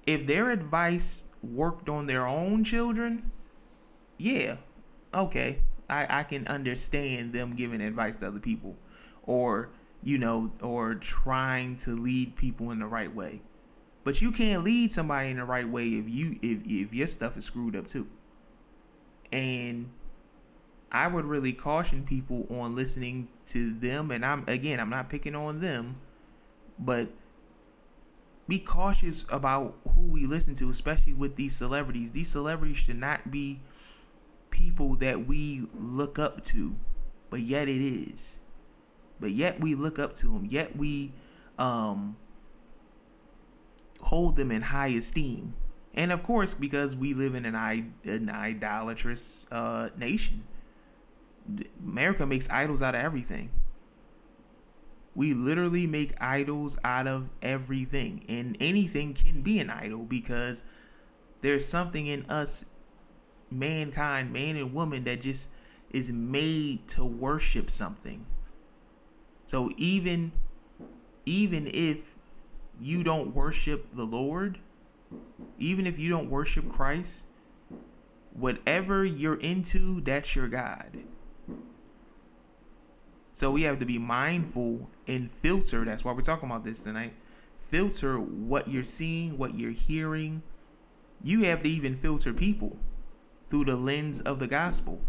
If 0.06 0.26
their 0.26 0.50
advice 0.50 1.26
worked 1.42 1.90
on 1.90 2.08
their 2.08 2.28
own 2.28 2.64
children, 2.64 3.32
yeah, 4.18 4.58
okay. 5.14 5.60
I, 5.90 6.20
I 6.20 6.24
can 6.24 6.48
understand 6.48 7.34
them 7.34 7.56
giving 7.56 7.82
advice 7.82 8.18
to 8.18 8.28
other 8.28 8.40
people 8.40 8.76
or 9.24 9.70
you 10.02 10.18
know 10.18 10.52
or 10.62 10.96
trying 10.96 11.78
to 11.78 11.96
lead 11.96 12.36
people 12.36 12.72
in 12.72 12.80
the 12.80 12.88
right 12.88 13.14
way 13.14 13.42
but 14.04 14.22
you 14.22 14.32
can't 14.32 14.64
lead 14.64 14.92
somebody 14.92 15.30
in 15.30 15.38
the 15.38 15.46
right 15.46 15.68
way 15.68 15.88
if 15.88 16.10
you 16.10 16.38
if 16.42 16.60
if 16.66 16.94
your 16.94 17.08
stuff 17.08 17.38
is 17.38 17.46
screwed 17.46 17.76
up 17.76 17.88
too. 17.88 18.08
And 19.32 19.90
I 20.92 21.08
would 21.08 21.26
really 21.26 21.54
caution 21.54 22.04
people 22.04 22.46
on 22.50 22.76
listening 22.76 23.30
to 23.48 23.74
them 23.74 24.12
and 24.12 24.26
I'm 24.26 24.44
again, 24.48 24.80
I'm 24.80 24.90
not 24.90 25.10
picking 25.10 25.36
on 25.36 25.62
them, 25.62 25.98
but 26.86 27.10
be 28.48 28.60
cautious 28.60 29.26
about 29.30 29.76
who 29.96 30.02
we 30.02 30.26
listen 30.26 30.54
to, 30.56 30.70
especially 30.70 31.14
with 31.14 31.36
these 31.36 31.56
celebrities. 31.56 32.12
These 32.12 32.30
celebrities 32.30 32.78
should 32.78 33.00
not 33.00 33.32
be 33.32 33.62
people 34.50 34.96
that 34.98 35.28
we 35.28 35.68
look 35.80 36.20
up 36.20 36.44
to, 36.44 36.76
but 37.30 37.42
yet 37.42 37.68
it 37.68 37.82
is. 37.82 38.40
But 39.20 39.32
yet 39.32 39.60
we 39.62 39.76
look 39.76 40.00
up 40.00 40.14
to 40.16 40.28
them. 40.28 40.48
Yet 40.50 40.76
we 40.76 41.14
um 41.58 42.18
hold 44.02 44.36
them 44.36 44.52
in 44.52 44.62
high 44.62 44.88
esteem. 44.88 45.54
And 45.94 46.12
of 46.12 46.24
course, 46.24 46.54
because 46.54 46.96
we 46.96 47.14
live 47.14 47.36
in 47.36 47.46
an, 47.46 47.56
an 48.04 48.30
idolatrous 48.30 49.46
uh, 49.52 49.90
nation, 49.96 50.44
America 51.82 52.26
makes 52.26 52.50
idols 52.50 52.82
out 52.82 52.96
of 52.96 53.02
everything. 53.02 53.52
We 55.16 55.34
literally 55.34 55.86
make 55.86 56.14
idols 56.20 56.78
out 56.84 57.08
of 57.08 57.30
everything, 57.42 58.26
and 58.28 58.58
anything 58.60 59.14
can 59.14 59.42
be 59.42 59.60
an 59.60 59.70
idol 59.70 60.00
because 60.00 60.64
there's 61.42 61.66
something 61.66 62.08
in 62.08 62.26
us, 62.30 62.66
mankind, 63.52 64.34
man 64.34 64.56
and 64.56 64.74
woman, 64.74 65.04
that 65.04 65.22
just 65.22 65.50
is 65.92 66.10
made 66.10 66.88
to 66.88 67.06
worship 67.06 67.70
something. 67.70 68.26
So 69.46 69.72
even 69.78 70.32
even 71.26 71.68
if 71.68 72.00
you 72.82 73.04
don't 73.04 73.34
worship 73.36 73.92
the 73.94 74.04
Lord, 74.04 74.58
even 75.60 75.86
if 75.88 76.00
you 76.00 76.10
don't 76.10 76.30
worship 76.30 76.68
Christ, 76.70 77.26
whatever 78.34 79.06
you're 79.06 79.40
into, 79.40 80.02
that's 80.02 80.36
your 80.36 80.48
God. 80.48 80.98
So 83.34 83.50
we 83.50 83.64
have 83.64 83.80
to 83.80 83.86
be 83.86 83.98
mindful 83.98 84.90
and 85.08 85.32
filter. 85.32 85.84
That's 85.84 86.06
why 86.06 86.14
we're 86.14 86.22
talking 86.22 86.48
about 86.48 86.64
this 86.64 86.80
tonight. 86.80 87.14
Filter 87.70 88.20
what 88.20 88.68
you're 88.68 88.84
seeing, 88.84 89.40
what 89.40 89.58
you're 89.58 89.72
hearing. 89.72 90.44
You 91.24 91.44
have 91.46 91.64
to 91.64 91.70
even 91.70 91.98
filter 91.98 92.32
people 92.32 92.78
through 93.50 93.66
the 93.66 93.76
lens 93.76 94.22
of 94.22 94.38
the 94.38 94.46
gospel. 94.46 95.00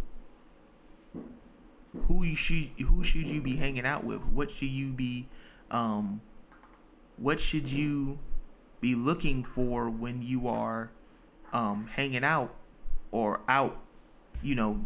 Who 2.08 2.24
you 2.24 2.34
should 2.34 2.70
who 2.78 3.04
should 3.04 3.26
you 3.26 3.42
be 3.42 3.56
hanging 3.56 3.84
out 3.84 4.04
with? 4.04 4.22
What 4.24 4.50
should 4.50 4.68
you 4.68 4.92
be 4.92 5.28
um 5.70 6.22
what 7.16 7.38
should 7.38 7.70
you 7.70 8.18
be 8.80 8.94
looking 8.94 9.44
for 9.44 9.88
when 9.88 10.22
you 10.22 10.48
are 10.48 10.90
um, 11.52 11.86
hanging 11.86 12.24
out 12.24 12.54
or 13.12 13.40
out, 13.48 13.80
you 14.42 14.54
know, 14.54 14.84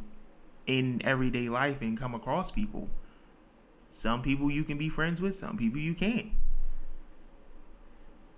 in 0.67 1.01
everyday 1.05 1.49
life 1.49 1.81
and 1.81 1.99
come 1.99 2.15
across 2.15 2.51
people? 2.51 2.89
Some 3.91 4.23
people 4.23 4.51
you 4.51 4.65
can 4.65 4.79
be 4.79 4.89
friends 4.89 5.21
with, 5.21 5.35
some 5.35 5.57
people 5.57 5.79
you 5.81 5.95
can't. 5.95 6.33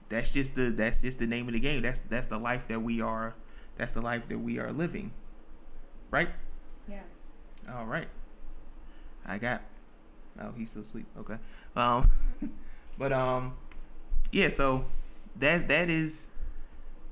That's 0.08 0.32
just 0.32 0.54
the 0.54 0.70
that's 0.70 1.00
just 1.00 1.18
the 1.18 1.26
name 1.26 1.46
of 1.46 1.54
the 1.54 1.60
game. 1.60 1.82
That's 1.82 2.00
that's 2.08 2.26
the 2.26 2.38
life 2.38 2.66
that 2.68 2.80
we 2.82 3.00
are 3.00 3.34
that's 3.76 3.94
the 3.94 4.00
life 4.00 4.28
that 4.28 4.38
we 4.38 4.58
are 4.58 4.72
living. 4.72 5.12
Right? 6.10 6.28
Yes. 6.88 7.04
All 7.72 7.86
right. 7.86 8.08
I 9.24 9.38
got 9.38 9.62
Oh, 10.40 10.52
he's 10.56 10.70
still 10.70 10.82
asleep. 10.82 11.06
Okay. 11.18 11.36
Um 11.76 12.08
but 12.98 13.12
um 13.12 13.54
yeah, 14.32 14.48
so 14.48 14.84
that 15.36 15.68
that 15.68 15.88
is 15.88 16.28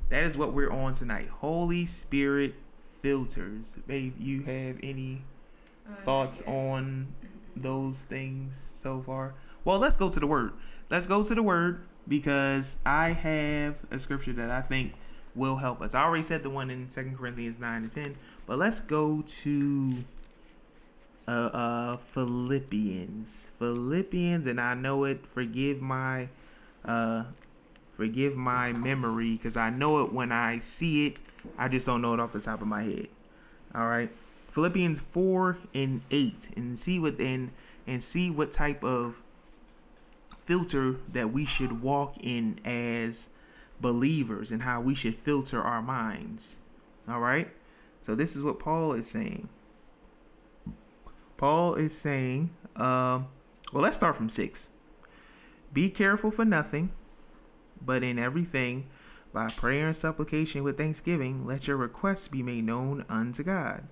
that 0.09 0.25
is 0.25 0.37
what 0.37 0.53
we're 0.53 0.71
on 0.73 0.93
tonight. 0.93 1.29
Holy 1.29 1.85
Spirit 1.85 2.55
filters. 3.01 3.75
Babe, 3.87 4.15
you 4.19 4.43
have 4.43 4.79
any 4.83 5.23
Uh, 5.89 5.95
thoughts 6.05 6.43
yeah. 6.45 6.53
on 6.53 7.07
those 7.59 8.03
things 8.03 8.73
so 8.75 9.03
far? 9.03 9.35
Well, 9.65 9.79
let's 9.79 9.97
go 9.97 10.09
to 10.09 10.21
the 10.21 10.27
word. 10.27 10.53
Let's 10.91 11.07
go 11.07 11.23
to 11.23 11.35
the 11.35 11.43
word 11.43 11.83
because 12.07 12.77
I 12.87 13.11
have 13.13 13.77
a 13.91 13.99
scripture 13.99 14.33
that 14.35 14.51
I 14.51 14.63
think 14.63 14.95
will 15.35 15.57
help 15.57 15.81
us. 15.83 15.95
I 15.95 16.03
already 16.03 16.23
said 16.23 16.43
the 16.43 16.51
one 16.51 16.71
in 16.71 16.89
Second 16.89 17.17
Corinthians 17.17 17.59
9 17.59 17.83
and 17.83 17.93
10, 17.93 18.17
but 18.47 18.59
let's 18.59 18.81
go 18.81 19.23
to 19.43 20.05
uh, 21.27 21.31
uh 21.31 21.97
Philippians. 21.97 23.47
Philippians 23.59 24.47
and 24.47 24.61
I 24.61 24.75
know 24.75 25.05
it, 25.05 25.27
forgive 25.27 25.81
my 25.81 26.29
uh 26.85 27.25
forgive 27.93 28.37
my 28.37 28.73
memory 28.73 29.33
because 29.33 29.57
I 29.57 29.71
know 29.71 30.05
it 30.05 30.13
when 30.13 30.33
I 30.33 30.61
see 30.61 31.07
it. 31.07 31.17
I 31.59 31.69
just 31.69 31.87
don't 31.87 32.01
know 32.01 32.15
it 32.15 32.21
off 32.21 32.33
the 32.33 32.41
top 32.41 32.63
of 32.63 32.69
my 32.69 32.83
head. 32.83 33.09
All 33.75 33.87
right. 33.87 34.11
Philippians 34.51 35.01
4 35.01 35.59
and 35.75 36.03
8 36.11 36.49
and 36.57 36.79
see 36.79 36.99
what 36.99 37.19
then 37.19 37.53
and 37.87 38.03
see 38.03 38.31
what 38.31 38.53
type 38.53 38.83
of 38.83 39.23
filter 40.45 40.97
that 41.13 41.33
we 41.33 41.45
should 41.45 41.83
walk 41.83 42.17
in 42.21 42.59
as 42.65 43.29
believers 43.81 44.51
and 44.51 44.63
how 44.63 44.81
we 44.81 44.95
should 44.95 45.17
filter 45.17 45.61
our 45.61 45.83
minds. 45.83 46.57
All 47.09 47.21
right? 47.21 47.49
So 48.05 48.15
this 48.15 48.35
is 48.35 48.43
what 48.43 48.59
Paul 48.59 48.93
is 48.93 49.09
saying. 49.09 49.49
Paul 51.37 51.75
is 51.75 51.97
saying, 51.97 52.51
um, 52.77 53.29
well, 53.73 53.83
let's 53.83 53.97
start 53.97 54.17
from 54.17 54.29
6. 54.29 54.69
Be 55.73 55.91
careful 55.91 56.31
for 56.31 56.45
nothing, 56.45 56.91
but 57.85 58.03
in 58.03 58.19
everything, 58.19 58.89
by 59.33 59.49
prayer 59.49 59.89
and 59.89 59.97
supplication 59.97 60.65
with 60.65 60.79
thanksgiving, 60.79 61.47
let 61.47 61.67
your 61.67 61.77
requests 61.77 62.29
be 62.29 62.43
made 62.43 62.65
known 62.65 63.05
unto 63.09 63.43
God. 63.43 63.87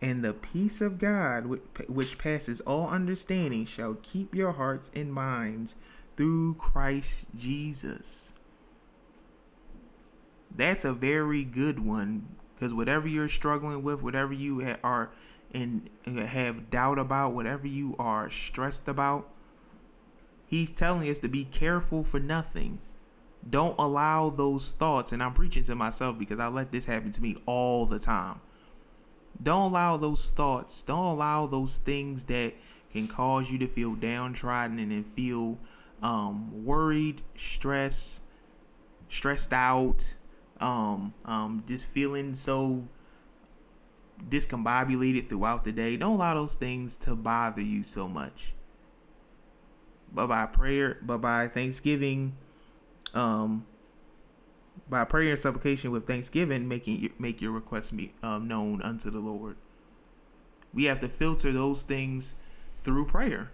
And 0.00 0.22
the 0.22 0.34
peace 0.34 0.80
of 0.80 0.98
God, 0.98 1.46
which 1.88 2.18
passes 2.18 2.60
all 2.60 2.88
understanding, 2.88 3.64
shall 3.64 3.94
keep 4.02 4.34
your 4.34 4.52
hearts 4.52 4.90
and 4.94 5.12
minds 5.12 5.74
through 6.16 6.54
Christ 6.54 7.24
Jesus. 7.34 8.34
That's 10.54 10.84
a 10.84 10.92
very 10.92 11.44
good 11.44 11.78
one 11.84 12.28
because 12.54 12.72
whatever 12.72 13.08
you're 13.08 13.28
struggling 13.28 13.82
with, 13.82 14.02
whatever 14.02 14.32
you 14.32 14.76
are 14.82 15.10
and 15.52 15.88
have 16.06 16.70
doubt 16.70 16.98
about, 16.98 17.32
whatever 17.32 17.66
you 17.66 17.94
are 17.98 18.28
stressed 18.30 18.88
about, 18.88 19.28
he's 20.46 20.70
telling 20.70 21.08
us 21.08 21.18
to 21.18 21.28
be 21.28 21.44
careful 21.44 22.04
for 22.04 22.20
nothing. 22.20 22.78
Don't 23.48 23.78
allow 23.78 24.30
those 24.30 24.72
thoughts, 24.72 25.12
and 25.12 25.22
I'm 25.22 25.32
preaching 25.32 25.62
to 25.64 25.74
myself 25.74 26.18
because 26.18 26.40
I 26.40 26.48
let 26.48 26.72
this 26.72 26.86
happen 26.86 27.12
to 27.12 27.22
me 27.22 27.36
all 27.46 27.86
the 27.86 27.98
time. 27.98 28.40
Don't 29.42 29.70
allow 29.70 29.96
those 29.96 30.30
thoughts, 30.30 30.82
don't 30.82 31.04
allow 31.04 31.46
those 31.46 31.78
things 31.78 32.24
that 32.24 32.54
can 32.90 33.06
cause 33.06 33.50
you 33.50 33.58
to 33.58 33.66
feel 33.66 33.94
downtrodden 33.94 34.78
and 34.78 34.90
then 34.90 35.04
feel 35.04 35.58
um, 36.02 36.64
worried, 36.64 37.22
stressed, 37.36 38.20
stressed 39.08 39.52
out, 39.52 40.16
um, 40.60 41.12
um, 41.24 41.62
just 41.66 41.86
feeling 41.86 42.34
so 42.34 42.88
discombobulated 44.28 45.28
throughout 45.28 45.64
the 45.64 45.72
day. 45.72 45.96
Don't 45.96 46.14
allow 46.14 46.34
those 46.34 46.54
things 46.54 46.96
to 46.96 47.14
bother 47.14 47.60
you 47.60 47.84
so 47.84 48.08
much. 48.08 48.54
But 50.12 50.28
by 50.28 50.46
prayer, 50.46 50.98
but 51.02 51.18
by 51.18 51.48
thanksgiving, 51.48 52.36
um, 53.12 53.66
by 54.88 55.04
prayer 55.04 55.30
and 55.30 55.38
supplication 55.38 55.90
with 55.90 56.06
thanksgiving, 56.06 56.68
making 56.68 57.10
make 57.18 57.40
your 57.40 57.52
requests 57.52 57.90
be 57.90 58.12
um, 58.22 58.46
known 58.48 58.82
unto 58.82 59.10
the 59.10 59.18
Lord. 59.18 59.56
We 60.72 60.84
have 60.84 61.00
to 61.00 61.08
filter 61.08 61.52
those 61.52 61.82
things 61.82 62.34
through 62.84 63.06
prayer 63.06 63.50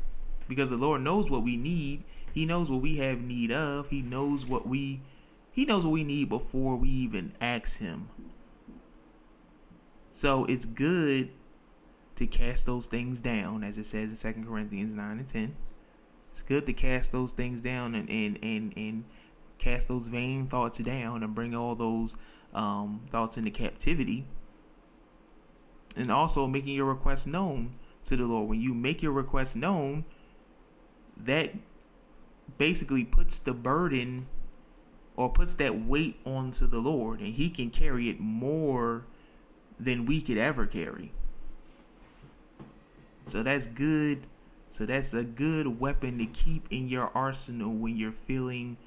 because 0.48 0.70
the 0.70 0.76
Lord 0.76 1.02
knows 1.02 1.30
what 1.30 1.42
we 1.42 1.56
need. 1.56 2.04
He 2.32 2.46
knows 2.46 2.70
what 2.70 2.82
we 2.82 2.96
have 2.98 3.20
need 3.20 3.52
of. 3.52 3.88
He 3.88 4.02
knows 4.02 4.44
what 4.46 4.66
we 4.66 5.00
he 5.52 5.64
knows 5.66 5.84
what 5.84 5.92
we 5.92 6.04
need 6.04 6.28
before 6.28 6.76
we 6.76 6.88
even 6.88 7.32
ask 7.40 7.78
him. 7.78 8.08
So 10.10 10.44
it's 10.46 10.64
good 10.64 11.30
to 12.16 12.26
cast 12.26 12.66
those 12.66 12.86
things 12.86 13.20
down, 13.20 13.62
as 13.62 13.78
it 13.78 13.86
says 13.86 14.10
in 14.10 14.16
Second 14.16 14.46
Corinthians 14.46 14.94
9 14.94 15.18
and 15.18 15.28
10. 15.28 15.54
It's 16.30 16.42
good 16.42 16.64
to 16.66 16.72
cast 16.72 17.12
those 17.12 17.32
things 17.32 17.60
down 17.60 17.94
and, 17.94 18.08
and, 18.08 18.38
and, 18.42 18.72
and 18.76 19.04
cast 19.62 19.88
those 19.88 20.08
vain 20.08 20.46
thoughts 20.46 20.78
down 20.78 21.22
and 21.22 21.34
bring 21.34 21.54
all 21.54 21.74
those 21.74 22.16
um, 22.52 23.02
thoughts 23.10 23.36
into 23.36 23.50
captivity. 23.50 24.26
And 25.96 26.10
also 26.10 26.46
making 26.46 26.74
your 26.74 26.86
request 26.86 27.26
known 27.26 27.74
to 28.04 28.16
the 28.16 28.24
Lord. 28.24 28.48
When 28.48 28.60
you 28.60 28.74
make 28.74 29.02
your 29.02 29.12
request 29.12 29.54
known, 29.54 30.04
that 31.16 31.52
basically 32.58 33.04
puts 33.04 33.38
the 33.38 33.52
burden 33.52 34.26
or 35.16 35.30
puts 35.30 35.54
that 35.54 35.84
weight 35.84 36.18
onto 36.24 36.66
the 36.66 36.78
Lord, 36.78 37.20
and 37.20 37.34
He 37.34 37.50
can 37.50 37.70
carry 37.70 38.08
it 38.08 38.18
more 38.18 39.04
than 39.78 40.06
we 40.06 40.20
could 40.20 40.38
ever 40.38 40.66
carry. 40.66 41.12
So 43.24 43.42
that's 43.42 43.66
good. 43.66 44.26
So 44.70 44.86
that's 44.86 45.12
a 45.12 45.22
good 45.22 45.78
weapon 45.78 46.16
to 46.18 46.26
keep 46.26 46.66
in 46.70 46.88
your 46.88 47.10
arsenal 47.14 47.74
when 47.74 47.96
you're 47.96 48.12
feeling 48.12 48.78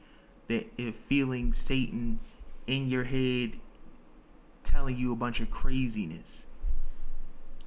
that 0.48 0.68
if 0.78 0.96
feeling 0.96 1.54
Satan 1.54 2.20
in 2.68 2.88
your 2.88 3.04
head 3.04 3.54
telling 4.64 4.98
you 4.98 5.12
a 5.14 5.16
bunch 5.16 5.40
of 5.40 5.50
craziness. 5.50 6.46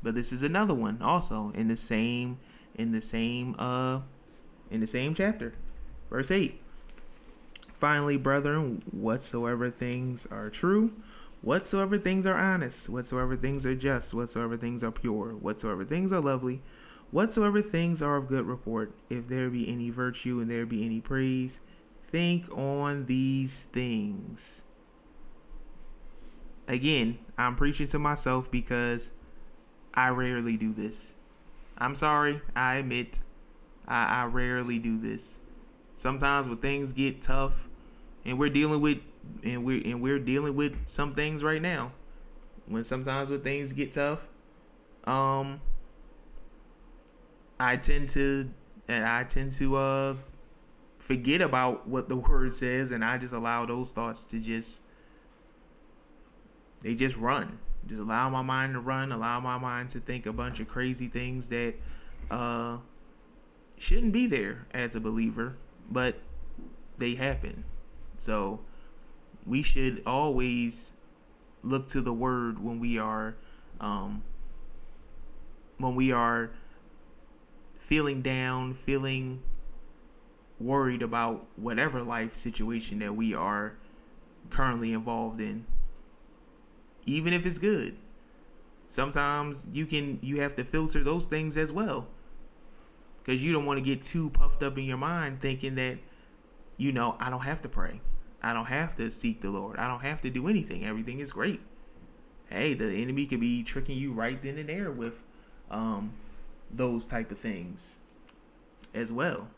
But 0.02 0.14
this 0.14 0.32
is 0.32 0.42
another 0.42 0.74
one 0.74 1.02
also 1.02 1.52
in 1.54 1.68
the 1.68 1.76
same 1.76 2.38
in 2.74 2.92
the 2.92 3.02
same 3.02 3.56
uh 3.58 4.00
in 4.70 4.80
the 4.80 4.86
same 4.86 5.14
chapter. 5.14 5.54
Verse 6.10 6.30
8. 6.30 6.60
Finally, 7.74 8.16
brethren, 8.16 8.82
whatsoever 8.90 9.70
things 9.70 10.26
are 10.30 10.50
true, 10.50 10.92
whatsoever 11.42 11.96
things 11.96 12.26
are 12.26 12.36
honest, 12.36 12.88
whatsoever 12.88 13.36
things 13.36 13.64
are 13.64 13.74
just, 13.74 14.12
whatsoever 14.12 14.56
things 14.56 14.82
are 14.82 14.90
pure, 14.90 15.34
whatsoever 15.34 15.84
things 15.84 16.12
are 16.12 16.20
lovely, 16.20 16.60
whatsoever 17.10 17.62
things 17.62 18.02
are 18.02 18.16
of 18.16 18.26
good 18.26 18.46
report, 18.46 18.92
if 19.08 19.28
there 19.28 19.48
be 19.48 19.68
any 19.68 19.90
virtue 19.90 20.40
and 20.40 20.50
there 20.50 20.66
be 20.66 20.84
any 20.84 21.00
praise, 21.00 21.60
think 22.08 22.50
on 22.50 23.06
these 23.06 23.66
things. 23.72 24.62
Again, 26.66 27.18
I'm 27.36 27.56
preaching 27.56 27.86
to 27.88 27.98
myself 27.98 28.50
because 28.50 29.10
I 29.94 30.08
rarely 30.08 30.56
do 30.56 30.72
this. 30.72 31.14
I'm 31.78 31.94
sorry, 31.94 32.40
I 32.56 32.76
admit, 32.76 33.20
I, 33.86 34.22
I 34.22 34.24
rarely 34.24 34.78
do 34.78 34.98
this. 34.98 35.40
Sometimes 35.96 36.48
when 36.48 36.58
things 36.58 36.92
get 36.92 37.22
tough, 37.22 37.54
and 38.24 38.38
we're 38.38 38.50
dealing 38.50 38.80
with, 38.80 38.98
and 39.42 39.64
we're 39.64 39.82
and 39.84 40.02
we're 40.02 40.18
dealing 40.18 40.54
with 40.54 40.74
some 40.86 41.14
things 41.14 41.42
right 41.42 41.62
now. 41.62 41.92
When 42.66 42.84
sometimes 42.84 43.30
when 43.30 43.40
things 43.40 43.72
get 43.72 43.92
tough, 43.92 44.20
um, 45.04 45.60
I 47.58 47.76
tend 47.76 48.10
to, 48.10 48.50
and 48.88 49.04
I 49.04 49.24
tend 49.24 49.52
to 49.52 49.76
uh 49.76 50.14
forget 51.08 51.40
about 51.40 51.88
what 51.88 52.10
the 52.10 52.16
word 52.16 52.52
says, 52.52 52.90
and 52.90 53.02
I 53.02 53.16
just 53.16 53.32
allow 53.32 53.64
those 53.64 53.90
thoughts 53.92 54.26
to 54.26 54.38
just 54.38 54.82
they 56.82 56.94
just 56.94 57.16
run. 57.16 57.58
Just 57.86 58.02
allow 58.02 58.28
my 58.28 58.42
mind 58.42 58.74
to 58.74 58.80
run, 58.80 59.10
allow 59.10 59.40
my 59.40 59.56
mind 59.56 59.88
to 59.90 60.00
think 60.00 60.26
a 60.26 60.32
bunch 60.34 60.60
of 60.60 60.68
crazy 60.68 61.08
things 61.08 61.48
that 61.48 61.74
uh 62.30 62.76
shouldn't 63.78 64.12
be 64.12 64.26
there 64.26 64.66
as 64.74 64.94
a 64.94 65.00
believer, 65.00 65.56
but 65.90 66.16
they 66.98 67.14
happen. 67.14 67.64
So 68.18 68.60
we 69.46 69.62
should 69.62 70.02
always 70.04 70.92
look 71.62 71.88
to 71.88 72.02
the 72.02 72.12
word 72.12 72.62
when 72.62 72.80
we 72.80 72.98
are 72.98 73.34
um 73.80 74.22
when 75.78 75.94
we 75.94 76.12
are 76.12 76.50
feeling 77.78 78.20
down, 78.20 78.74
feeling 78.74 79.42
worried 80.60 81.02
about 81.02 81.46
whatever 81.56 82.02
life 82.02 82.34
situation 82.34 82.98
that 82.98 83.14
we 83.14 83.34
are 83.34 83.74
currently 84.50 84.92
involved 84.92 85.40
in 85.40 85.66
even 87.08 87.32
if 87.32 87.46
it's 87.46 87.58
good. 87.58 87.96
Sometimes 88.88 89.66
you 89.72 89.86
can 89.86 90.18
you 90.22 90.40
have 90.40 90.54
to 90.56 90.64
filter 90.64 91.02
those 91.02 91.24
things 91.24 91.56
as 91.56 91.72
well. 91.72 92.06
Because 93.22 93.42
you 93.42 93.52
don't 93.52 93.66
want 93.66 93.78
to 93.78 93.84
get 93.84 94.02
too 94.02 94.30
puffed 94.30 94.62
up 94.62 94.78
in 94.78 94.84
your 94.84 94.96
mind 94.96 95.40
thinking 95.40 95.74
that 95.74 95.98
you 96.76 96.92
know 96.92 97.16
i 97.18 97.28
don't 97.30 97.40
have 97.40 97.62
to 97.62 97.68
pray. 97.68 98.00
I 98.42 98.52
don't 98.52 98.66
have 98.66 98.96
to 98.96 99.10
seek 99.10 99.40
the 99.40 99.50
lord. 99.50 99.78
I 99.78 99.88
don't 99.88 100.00
have 100.00 100.20
to 100.22 100.30
do 100.30 100.48
anything. 100.48 100.84
Everything 100.84 101.20
is 101.20 101.32
great. 101.32 101.60
Hey 102.50 102.74
the 102.74 103.02
enemy 103.02 103.26
could 103.26 103.40
be 103.40 103.62
tricking 103.62 103.98
you 103.98 104.12
right 104.12 104.40
then 104.42 104.58
and 104.58 104.68
there 104.68 104.90
with 104.90 105.22
um 105.70 106.12
those 106.70 107.06
type 107.06 107.30
of 107.30 107.38
things 107.38 107.96
as 108.94 109.10
well 109.10 109.48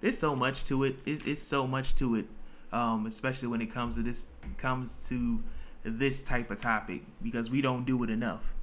there's 0.00 0.18
so 0.18 0.36
much 0.36 0.64
to 0.64 0.84
it. 0.84 0.96
It's, 1.04 1.22
it's 1.26 1.42
so 1.42 1.66
much 1.66 1.94
to 1.96 2.16
it, 2.16 2.26
um, 2.72 3.06
especially 3.06 3.48
when 3.48 3.60
it 3.60 3.72
comes 3.72 3.94
to 3.96 4.02
this 4.02 4.26
comes 4.58 5.08
to 5.08 5.42
this 5.84 6.22
type 6.22 6.50
of 6.50 6.60
topic 6.60 7.02
because 7.22 7.50
we 7.50 7.60
don't 7.60 7.84
do 7.84 8.02
it 8.04 8.10
enough. 8.10 8.54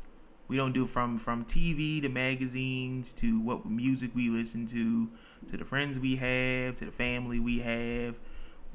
We 0.48 0.58
don't 0.58 0.74
do 0.74 0.86
from 0.86 1.18
from 1.18 1.46
TV 1.46 2.02
to 2.02 2.10
magazines 2.10 3.14
to 3.14 3.40
what 3.40 3.66
music 3.66 4.12
we 4.14 4.30
listen 4.30 4.68
to 4.68 5.10
to 5.50 5.58
the 5.58 5.66
friends 5.66 6.00
we 6.00 6.18
have 6.18 6.78
to 6.78 6.86
the 6.86 6.92
family 6.92 7.40
we 7.40 7.60
have. 7.60 8.20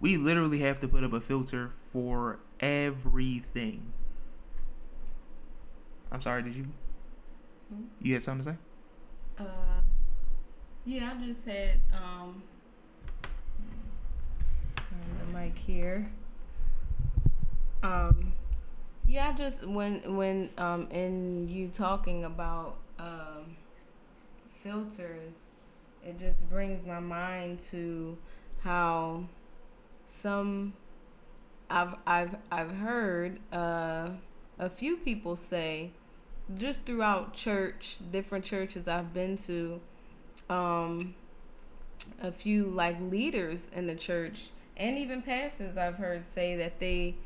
We 0.01 0.17
literally 0.17 0.61
have 0.61 0.81
to 0.81 0.89
put 0.89 1.05
up 1.05 1.13
a 1.13 1.21
filter 1.21 1.73
for 1.93 2.39
everything. 2.61 3.93
I'm 6.11 6.21
sorry. 6.21 6.43
Did 6.43 6.55
you? 6.55 6.67
Hmm? 7.73 7.85
You 8.01 8.15
had 8.15 8.23
something 8.23 8.45
to 8.45 8.51
say? 8.53 9.45
Uh, 9.45 9.83
yeah, 10.89 11.13
I 11.15 11.27
just 11.27 11.45
had 11.45 11.81
um. 11.93 12.43
Turn 14.77 15.33
the 15.33 15.39
mic 15.39 15.57
here. 15.59 16.11
Um, 17.83 18.33
yeah, 19.07 19.29
I 19.29 19.37
just 19.37 19.67
when 19.67 20.17
when 20.17 20.49
um 20.57 20.89
in 20.91 21.47
you 21.47 21.69
talking 21.69 22.25
about 22.25 22.77
um 22.99 23.57
filters, 24.63 25.35
it 26.03 26.19
just 26.19 26.49
brings 26.49 26.85
my 26.87 27.01
mind 27.01 27.61
to 27.71 28.17
how 28.61 29.25
some 30.07 30.73
I've 31.69 31.97
I've 32.07 32.35
I've 32.51 32.75
heard 32.77 33.41
uh 33.53 34.09
a 34.59 34.71
few 34.71 34.97
people 34.97 35.37
say 35.37 35.91
just 36.57 36.87
throughout 36.87 37.35
church, 37.35 37.99
different 38.11 38.43
churches 38.43 38.89
I've 38.89 39.13
been 39.13 39.37
to, 39.47 39.83
um, 40.51 41.15
a 42.23 42.33
few 42.33 42.65
like 42.65 43.01
leaders 43.01 43.71
in 43.75 43.87
the 43.87 43.95
church 43.95 44.51
and 44.77 44.97
even 44.97 45.23
pastors 45.23 45.77
I've 45.77 45.97
heard 45.97 46.25
say 46.25 46.57
that 46.57 46.79
they 46.79 47.17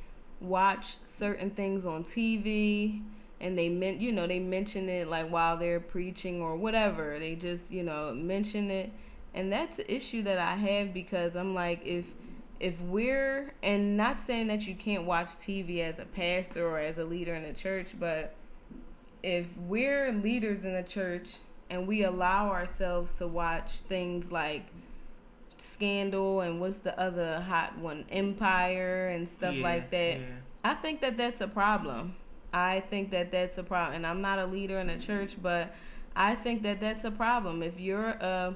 watch 0.40 0.96
certain 1.04 1.50
things 1.50 1.84
on 1.84 2.04
TV 2.04 3.02
and 3.40 3.58
they 3.58 3.68
meant 3.68 4.00
you 4.00 4.12
know 4.12 4.26
they 4.26 4.38
mention 4.38 4.88
it 4.88 5.08
like 5.08 5.28
while 5.30 5.56
they're 5.56 5.80
preaching 5.80 6.40
or 6.40 6.56
whatever. 6.56 7.18
They 7.18 7.34
just 7.34 7.70
you 7.70 7.82
know 7.82 8.12
mention 8.14 8.70
it. 8.70 8.90
And 9.34 9.50
that's 9.50 9.78
an 9.78 9.86
issue 9.88 10.22
that 10.24 10.38
I 10.38 10.56
have 10.56 10.94
because 10.94 11.36
I'm 11.36 11.54
like 11.54 11.84
if 11.84 12.06
if 12.58 12.80
we're 12.80 13.52
and 13.62 13.96
not 13.96 14.20
saying 14.20 14.46
that 14.46 14.66
you 14.66 14.74
can't 14.74 15.04
watch 15.04 15.28
TV 15.28 15.80
as 15.80 15.98
a 15.98 16.04
pastor 16.04 16.66
or 16.66 16.78
as 16.78 16.96
a 16.96 17.04
leader 17.04 17.34
in 17.34 17.42
the 17.42 17.52
church 17.52 17.94
but 17.98 18.36
if 19.20 19.46
we're 19.56 20.12
leaders 20.12 20.64
in 20.64 20.72
the 20.72 20.82
church 20.84 21.38
and 21.72 21.88
we 21.88 22.04
allow 22.04 22.50
ourselves 22.50 23.14
to 23.18 23.26
watch 23.26 23.72
things 23.88 24.30
like 24.30 24.66
Scandal 25.56 26.40
and 26.40 26.60
what's 26.60 26.80
the 26.80 26.98
other 27.00 27.40
hot 27.40 27.78
one, 27.78 28.04
Empire 28.10 29.08
and 29.08 29.28
stuff 29.28 29.54
Yeah, 29.54 29.62
like 29.62 29.90
that, 29.90 30.18
yeah. 30.18 30.26
I 30.64 30.74
think 30.74 31.00
that 31.00 31.16
that's 31.16 31.40
a 31.40 31.48
problem. 31.48 32.14
I 32.52 32.80
think 32.80 33.10
that 33.12 33.30
that's 33.30 33.56
a 33.58 33.62
problem. 33.62 33.96
And 33.96 34.06
I'm 34.06 34.20
not 34.20 34.38
a 34.38 34.46
leader 34.46 34.78
in 34.80 34.88
the 34.88 34.98
church, 34.98 35.36
but 35.40 35.74
I 36.14 36.34
think 36.34 36.62
that 36.64 36.80
that's 36.80 37.04
a 37.04 37.10
problem. 37.10 37.62
If 37.62 37.80
you're 37.80 38.08
a, 38.08 38.54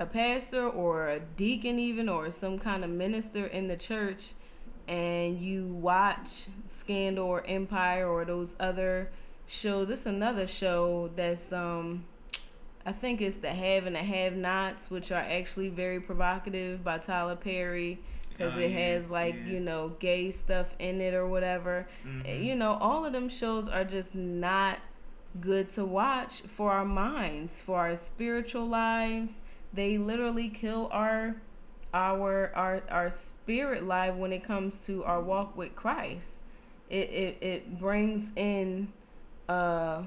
a 0.00 0.06
pastor 0.06 0.68
or 0.68 1.08
a 1.08 1.20
deacon, 1.20 1.78
even, 1.78 2.08
or 2.08 2.30
some 2.30 2.58
kind 2.58 2.84
of 2.84 2.90
minister 2.90 3.46
in 3.46 3.68
the 3.68 3.76
church, 3.76 4.32
and 4.88 5.38
you 5.40 5.66
watch 5.66 6.46
Scandal 6.64 7.26
or 7.26 7.44
Empire 7.46 8.08
or 8.08 8.24
those 8.24 8.56
other 8.60 9.10
shows, 9.46 9.90
it's 9.90 10.06
another 10.06 10.46
show 10.46 11.10
that's 11.16 11.52
um 11.52 12.04
I 12.86 12.92
think 12.92 13.20
it's 13.22 13.38
the 13.38 13.50
Have 13.52 13.86
and 13.86 13.96
the 13.96 14.00
Have 14.00 14.34
Nots, 14.34 14.90
which 14.90 15.10
are 15.10 15.14
actually 15.38 15.68
very 15.70 16.00
provocative 16.00 16.84
by 16.84 16.98
Tyler 16.98 17.36
Perry 17.36 17.98
because 18.30 18.54
Oh, 18.56 18.60
it 18.60 18.70
yeah, 18.70 18.76
has 18.78 19.08
like 19.10 19.34
yeah. 19.34 19.52
you 19.52 19.60
know 19.60 19.90
gay 20.00 20.30
stuff 20.30 20.74
in 20.78 21.00
it 21.00 21.14
or 21.14 21.26
whatever. 21.26 21.86
Mhm. 22.06 22.22
Eh, 22.26 22.36
You 22.42 22.54
know, 22.56 22.72
all 22.80 23.04
of 23.06 23.12
them 23.12 23.28
shows 23.28 23.68
are 23.68 23.84
just 23.84 24.14
not 24.14 24.78
good 25.40 25.68
to 25.70 25.84
watch 25.84 26.42
for 26.42 26.72
our 26.72 26.84
minds, 26.84 27.60
for 27.60 27.78
our 27.78 27.96
spiritual 27.96 28.66
lives. 28.66 29.38
They 29.72 29.98
literally 29.98 30.48
kill 30.48 30.88
our 30.92 31.36
our 31.94 32.52
our 32.54 32.82
our 32.90 33.10
spirit 33.10 33.84
life 33.84 34.14
when 34.14 34.32
it 34.32 34.42
comes 34.44 34.84
to 34.86 35.04
our 35.04 35.20
walk 35.22 35.56
with 35.56 35.74
Christ. 35.74 36.40
It 36.90 37.08
it, 37.10 37.38
it 37.40 37.78
brings 37.78 38.30
in 38.36 38.92
uh 39.48 40.02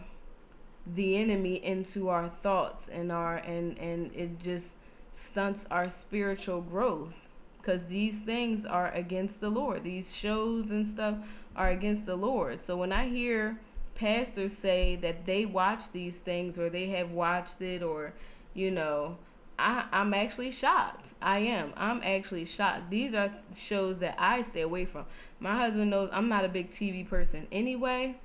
the 0.93 1.17
enemy 1.17 1.63
into 1.63 2.09
our 2.09 2.29
thoughts 2.29 2.87
and 2.87 3.11
our 3.11 3.37
and 3.37 3.77
and 3.77 4.13
it 4.15 4.39
just 4.39 4.73
stunts 5.13 5.65
our 5.71 5.89
spiritual 5.89 6.61
growth 6.61 7.15
because 7.57 7.85
these 7.87 8.19
things 8.19 8.65
are 8.65 8.91
against 8.91 9.41
the 9.41 9.49
Lord. 9.49 9.83
These 9.83 10.15
shows 10.15 10.69
and 10.69 10.87
stuff 10.87 11.17
are 11.55 11.69
against 11.69 12.05
the 12.05 12.15
Lord. 12.15 12.61
So 12.61 12.77
when 12.77 12.93
I 12.93 13.09
hear 13.09 13.59
pastors 13.95 14.53
say 14.53 14.95
that 14.97 15.25
they 15.25 15.45
watch 15.45 15.91
these 15.91 16.17
things 16.17 16.59
or 16.59 16.69
they 16.69 16.87
have 16.87 17.11
watched 17.11 17.61
it 17.61 17.81
or 17.81 18.13
you 18.53 18.71
know 18.71 19.17
I, 19.59 19.85
I'm 19.91 20.13
actually 20.13 20.51
shocked. 20.51 21.15
I 21.21 21.39
am. 21.39 21.73
I'm 21.75 22.01
actually 22.03 22.45
shocked. 22.45 22.89
These 22.89 23.13
are 23.15 23.31
shows 23.55 23.99
that 23.99 24.15
I 24.19 24.43
stay 24.43 24.61
away 24.61 24.85
from. 24.85 25.05
My 25.39 25.55
husband 25.57 25.89
knows 25.89 26.09
I'm 26.11 26.29
not 26.29 26.45
a 26.45 26.49
big 26.49 26.69
TV 26.69 27.07
person 27.07 27.47
anyway, 27.51 28.17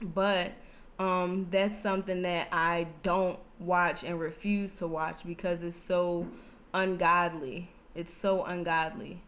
but 0.00 0.52
um, 0.98 1.46
that's 1.50 1.78
something 1.78 2.22
that 2.22 2.48
I 2.52 2.86
don't 3.02 3.38
watch 3.58 4.02
and 4.02 4.18
refuse 4.18 4.76
to 4.78 4.86
watch 4.86 5.20
because 5.26 5.62
it's 5.62 5.76
so 5.76 6.26
ungodly. 6.72 7.70
It's 7.94 8.14
so 8.14 8.44
ungodly. 8.44 9.22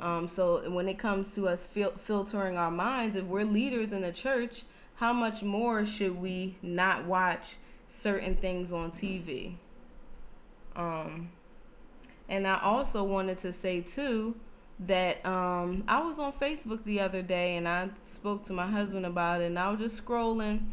Um, 0.00 0.28
so 0.28 0.68
when 0.70 0.88
it 0.88 0.98
comes 0.98 1.34
to 1.36 1.48
us 1.48 1.66
fil- 1.66 1.94
filtering 1.98 2.56
our 2.56 2.70
minds, 2.70 3.16
if 3.16 3.24
we're 3.24 3.44
leaders 3.44 3.92
in 3.92 4.02
the 4.02 4.12
church, 4.12 4.64
how 4.96 5.12
much 5.12 5.42
more 5.42 5.84
should 5.84 6.20
we 6.20 6.56
not 6.62 7.04
watch 7.04 7.56
certain 7.88 8.36
things 8.36 8.72
on 8.72 8.90
TV? 8.90 9.54
Um, 10.74 11.30
and 12.28 12.46
I 12.46 12.60
also 12.60 13.04
wanted 13.04 13.38
to 13.38 13.52
say 13.52 13.80
too 13.80 14.34
that 14.80 15.24
um, 15.24 15.84
I 15.86 16.02
was 16.02 16.18
on 16.18 16.32
Facebook 16.32 16.82
the 16.84 17.00
other 17.00 17.22
day 17.22 17.56
and 17.56 17.68
I 17.68 17.90
spoke 18.04 18.44
to 18.46 18.52
my 18.52 18.66
husband 18.66 19.06
about 19.06 19.40
it, 19.40 19.46
and 19.46 19.58
I 19.58 19.70
was 19.70 19.78
just 19.78 20.04
scrolling 20.04 20.66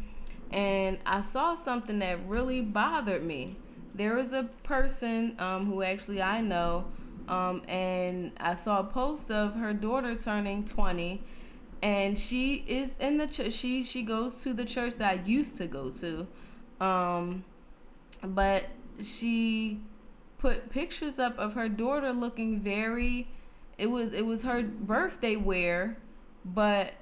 and 0.52 0.98
I 1.06 1.20
saw 1.20 1.54
something 1.54 1.98
that 2.00 2.26
really 2.26 2.60
bothered 2.60 3.22
me. 3.22 3.56
There 3.94 4.14
was 4.14 4.32
a 4.32 4.44
person 4.62 5.34
um, 5.38 5.66
who 5.66 5.82
actually 5.82 6.22
I 6.22 6.40
know, 6.40 6.84
um, 7.28 7.62
and 7.68 8.32
I 8.38 8.54
saw 8.54 8.80
a 8.80 8.84
post 8.84 9.30
of 9.30 9.54
her 9.54 9.72
daughter 9.72 10.14
turning 10.14 10.64
20, 10.64 11.22
and 11.82 12.18
she 12.18 12.64
is 12.66 12.96
in 12.98 13.18
the 13.18 13.26
ch- 13.26 13.52
she 13.52 13.82
she 13.84 14.02
goes 14.02 14.40
to 14.42 14.52
the 14.54 14.64
church 14.64 14.94
that 14.96 15.10
I 15.10 15.22
used 15.24 15.56
to 15.56 15.66
go 15.66 15.90
to, 15.90 16.26
um, 16.80 17.44
but 18.22 18.64
she 19.02 19.80
put 20.38 20.70
pictures 20.70 21.18
up 21.18 21.38
of 21.38 21.54
her 21.54 21.68
daughter 21.68 22.12
looking 22.12 22.60
very. 22.60 23.28
It 23.78 23.86
was 23.86 24.12
it 24.12 24.24
was 24.26 24.42
her 24.42 24.62
birthday 24.62 25.36
wear, 25.36 25.96
but 26.44 26.92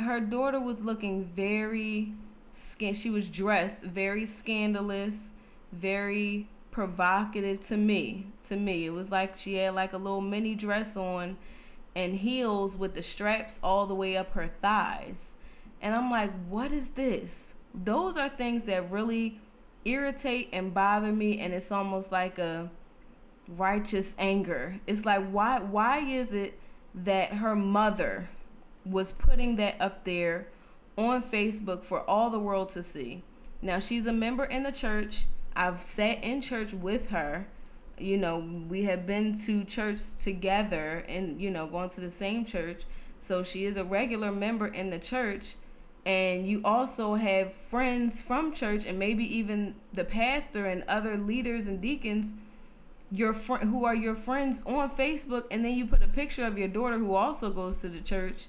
her 0.00 0.20
daughter 0.20 0.60
was 0.60 0.82
looking 0.82 1.24
very 1.24 2.12
skin. 2.56 2.94
She 2.94 3.10
was 3.10 3.28
dressed 3.28 3.80
very 3.82 4.26
scandalous, 4.26 5.30
very 5.72 6.48
provocative 6.70 7.60
to 7.68 7.76
me. 7.76 8.26
To 8.48 8.56
me, 8.56 8.86
it 8.86 8.90
was 8.90 9.10
like 9.10 9.38
she 9.38 9.54
had 9.54 9.74
like 9.74 9.92
a 9.92 9.98
little 9.98 10.20
mini 10.20 10.54
dress 10.54 10.96
on 10.96 11.36
and 11.94 12.12
heels 12.12 12.76
with 12.76 12.94
the 12.94 13.02
straps 13.02 13.58
all 13.62 13.86
the 13.86 13.94
way 13.94 14.16
up 14.16 14.32
her 14.32 14.50
thighs. 14.60 15.30
And 15.80 15.94
I'm 15.94 16.10
like, 16.10 16.30
what 16.48 16.72
is 16.72 16.88
this? 16.90 17.54
Those 17.74 18.16
are 18.16 18.28
things 18.28 18.64
that 18.64 18.90
really 18.90 19.40
irritate 19.84 20.48
and 20.52 20.74
bother 20.74 21.12
me 21.12 21.40
and 21.40 21.54
it's 21.54 21.70
almost 21.70 22.10
like 22.10 22.38
a 22.38 22.70
righteous 23.48 24.12
anger. 24.18 24.80
It's 24.86 25.04
like 25.04 25.28
why 25.30 25.60
why 25.60 26.00
is 26.00 26.32
it 26.32 26.58
that 26.94 27.32
her 27.34 27.54
mother 27.54 28.28
was 28.84 29.12
putting 29.12 29.56
that 29.56 29.76
up 29.80 30.04
there 30.04 30.48
on 30.96 31.22
Facebook 31.22 31.84
for 31.84 32.08
all 32.08 32.30
the 32.30 32.38
world 32.38 32.70
to 32.70 32.82
see. 32.82 33.22
Now, 33.62 33.78
she's 33.78 34.06
a 34.06 34.12
member 34.12 34.44
in 34.44 34.62
the 34.62 34.72
church. 34.72 35.26
I've 35.54 35.82
sat 35.82 36.22
in 36.22 36.40
church 36.40 36.72
with 36.72 37.10
her. 37.10 37.46
You 37.98 38.18
know, 38.18 38.38
we 38.68 38.84
have 38.84 39.06
been 39.06 39.36
to 39.40 39.64
church 39.64 40.14
together 40.18 41.04
and, 41.08 41.40
you 41.40 41.50
know, 41.50 41.66
going 41.66 41.90
to 41.90 42.00
the 42.00 42.10
same 42.10 42.44
church. 42.44 42.82
So 43.20 43.42
she 43.42 43.64
is 43.64 43.76
a 43.76 43.84
regular 43.84 44.30
member 44.30 44.66
in 44.66 44.90
the 44.90 44.98
church. 44.98 45.56
And 46.04 46.46
you 46.46 46.60
also 46.64 47.14
have 47.14 47.52
friends 47.68 48.22
from 48.22 48.52
church 48.52 48.84
and 48.84 48.98
maybe 48.98 49.24
even 49.36 49.74
the 49.92 50.04
pastor 50.04 50.66
and 50.66 50.84
other 50.86 51.16
leaders 51.16 51.66
and 51.66 51.80
deacons 51.80 52.32
your 53.10 53.32
fr- 53.32 53.56
who 53.56 53.84
are 53.84 53.94
your 53.94 54.14
friends 54.14 54.62
on 54.66 54.90
Facebook 54.90 55.44
and 55.50 55.64
then 55.64 55.72
you 55.72 55.86
put 55.86 56.02
a 56.02 56.08
picture 56.08 56.44
of 56.44 56.58
your 56.58 56.68
daughter 56.68 56.98
who 56.98 57.14
also 57.14 57.50
goes 57.50 57.78
to 57.78 57.88
the 57.88 58.00
church 58.00 58.48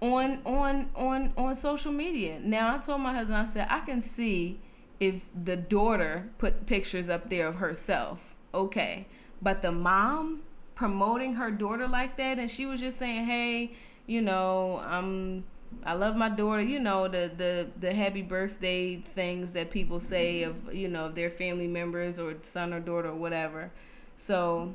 on 0.00 0.40
on 0.44 0.90
on 0.94 1.32
on 1.36 1.54
social 1.54 1.92
media. 1.92 2.38
Now 2.40 2.74
I 2.74 2.78
told 2.78 3.00
my 3.00 3.12
husband 3.12 3.36
I 3.36 3.44
said 3.44 3.66
I 3.70 3.80
can 3.80 4.00
see 4.00 4.60
if 5.00 5.22
the 5.44 5.56
daughter 5.56 6.28
put 6.38 6.66
pictures 6.66 7.08
up 7.08 7.30
there 7.30 7.48
of 7.48 7.56
herself. 7.56 8.34
Okay. 8.52 9.06
But 9.42 9.62
the 9.62 9.72
mom 9.72 10.42
promoting 10.74 11.34
her 11.34 11.50
daughter 11.50 11.86
like 11.86 12.16
that 12.16 12.38
and 12.38 12.50
she 12.50 12.66
was 12.66 12.80
just 12.80 12.98
saying, 12.98 13.26
"Hey, 13.26 13.72
you 14.06 14.22
know, 14.22 14.82
I'm 14.84 15.44
I 15.84 15.94
love 15.94 16.16
my 16.16 16.28
daughter, 16.28 16.62
you 16.62 16.78
know, 16.80 17.08
the 17.08 17.30
the 17.36 17.68
the 17.80 17.92
happy 17.92 18.22
birthday 18.22 18.96
things 18.96 19.52
that 19.52 19.70
people 19.70 20.00
say 20.00 20.42
of, 20.44 20.74
you 20.74 20.88
know, 20.88 21.10
their 21.10 21.30
family 21.30 21.66
members 21.66 22.18
or 22.18 22.34
son 22.42 22.72
or 22.72 22.80
daughter 22.80 23.08
or 23.08 23.16
whatever." 23.16 23.70
So 24.16 24.74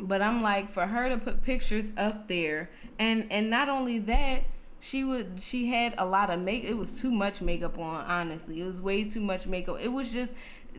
but 0.00 0.22
I'm 0.22 0.42
like 0.42 0.70
for 0.70 0.86
her 0.86 1.08
to 1.08 1.18
put 1.18 1.42
pictures 1.42 1.92
up 1.96 2.28
there 2.28 2.70
and 2.98 3.26
and 3.30 3.50
not 3.50 3.68
only 3.68 3.98
that 4.00 4.44
she 4.80 5.04
would 5.04 5.40
she 5.40 5.68
had 5.68 5.94
a 5.98 6.06
lot 6.06 6.30
of 6.30 6.40
make 6.40 6.64
it 6.64 6.74
was 6.74 7.00
too 7.00 7.10
much 7.10 7.40
makeup 7.40 7.78
on 7.78 8.04
honestly. 8.06 8.60
It 8.60 8.64
was 8.64 8.80
way 8.80 9.04
too 9.04 9.20
much 9.20 9.46
makeup. 9.46 9.78
It 9.80 9.88
was 9.88 10.12
just 10.12 10.34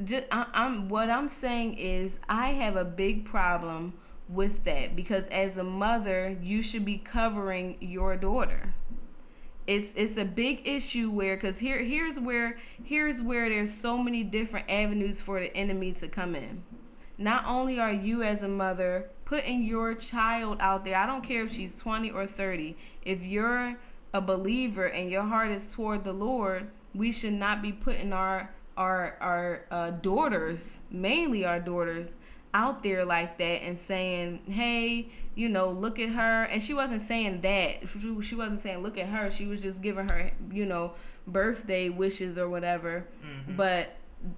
just 0.05 0.25
I, 0.31 0.45
i'm 0.53 0.88
what 0.88 1.10
i'm 1.10 1.27
saying 1.27 1.77
is 1.77 2.21
i 2.29 2.51
have 2.51 2.77
a 2.77 2.86
big 2.86 3.25
problem 3.25 3.91
with 4.31 4.63
that 4.63 4.95
because 4.95 5.25
as 5.27 5.57
a 5.57 5.63
mother 5.63 6.38
you 6.41 6.62
should 6.62 6.86
be 6.86 6.97
covering 6.97 7.77
your 7.79 8.15
daughter. 8.15 8.73
It's 9.67 9.93
it's 9.95 10.17
a 10.17 10.25
big 10.25 10.67
issue 10.67 11.12
where 11.12 11.36
because 11.36 11.60
here 11.60 11.79
here's 11.79 12.19
where 12.19 12.57
here's 12.84 13.21
where 13.21 13.47
there's 13.47 13.71
so 13.73 13.97
many 13.97 14.23
different 14.23 14.69
avenues 14.69 15.21
for 15.21 15.39
the 15.39 15.55
enemy 15.55 15.91
to 15.93 16.07
come 16.07 16.36
in 16.36 16.63
not 17.21 17.45
only 17.45 17.79
are 17.79 17.91
you 17.93 18.23
as 18.23 18.43
a 18.43 18.47
mother 18.47 19.10
putting 19.25 19.63
your 19.63 19.93
child 19.93 20.57
out 20.60 20.84
there, 20.84 20.95
I 20.95 21.05
don't 21.05 21.23
care 21.23 21.43
if 21.43 21.53
she's 21.53 21.75
20 21.75 22.12
or 22.12 22.27
30, 22.27 22.75
if 23.03 23.21
you're 23.21 23.77
a 24.13 24.21
believer 24.21 24.86
and 24.86 25.10
your 25.10 25.23
heart 25.23 25.51
is 25.51 25.67
toward 25.67 26.03
the 26.03 26.13
Lord, 26.13 26.69
we 26.93 27.12
should 27.12 27.34
not 27.34 27.62
be 27.62 27.71
putting 27.71 28.13
our 28.13 28.49
our 28.77 29.17
our 29.21 29.65
uh, 29.69 29.91
daughters, 29.91 30.79
mainly 30.89 31.45
our 31.45 31.60
daughters, 31.60 32.17
out 32.53 32.84
there 32.84 33.05
like 33.05 33.38
that 33.38 33.63
and 33.63 33.77
saying, 33.77 34.41
"Hey, 34.47 35.10
you 35.36 35.49
know, 35.49 35.71
look 35.71 35.99
at 35.99 36.10
her." 36.10 36.43
And 36.43 36.62
she 36.62 36.73
wasn't 36.73 37.01
saying 37.01 37.41
that. 37.41 37.81
She, 37.89 38.21
she 38.21 38.36
wasn't 38.36 38.60
saying, 38.60 38.79
"Look 38.79 38.97
at 38.97 39.07
her." 39.07 39.29
She 39.29 39.45
was 39.45 39.62
just 39.62 39.81
giving 39.81 40.10
her, 40.10 40.31
you 40.51 40.65
know, 40.65 40.93
birthday 41.27 41.89
wishes 41.89 42.38
or 42.38 42.49
whatever. 42.49 43.05
Mm-hmm. 43.25 43.55
But 43.55 43.95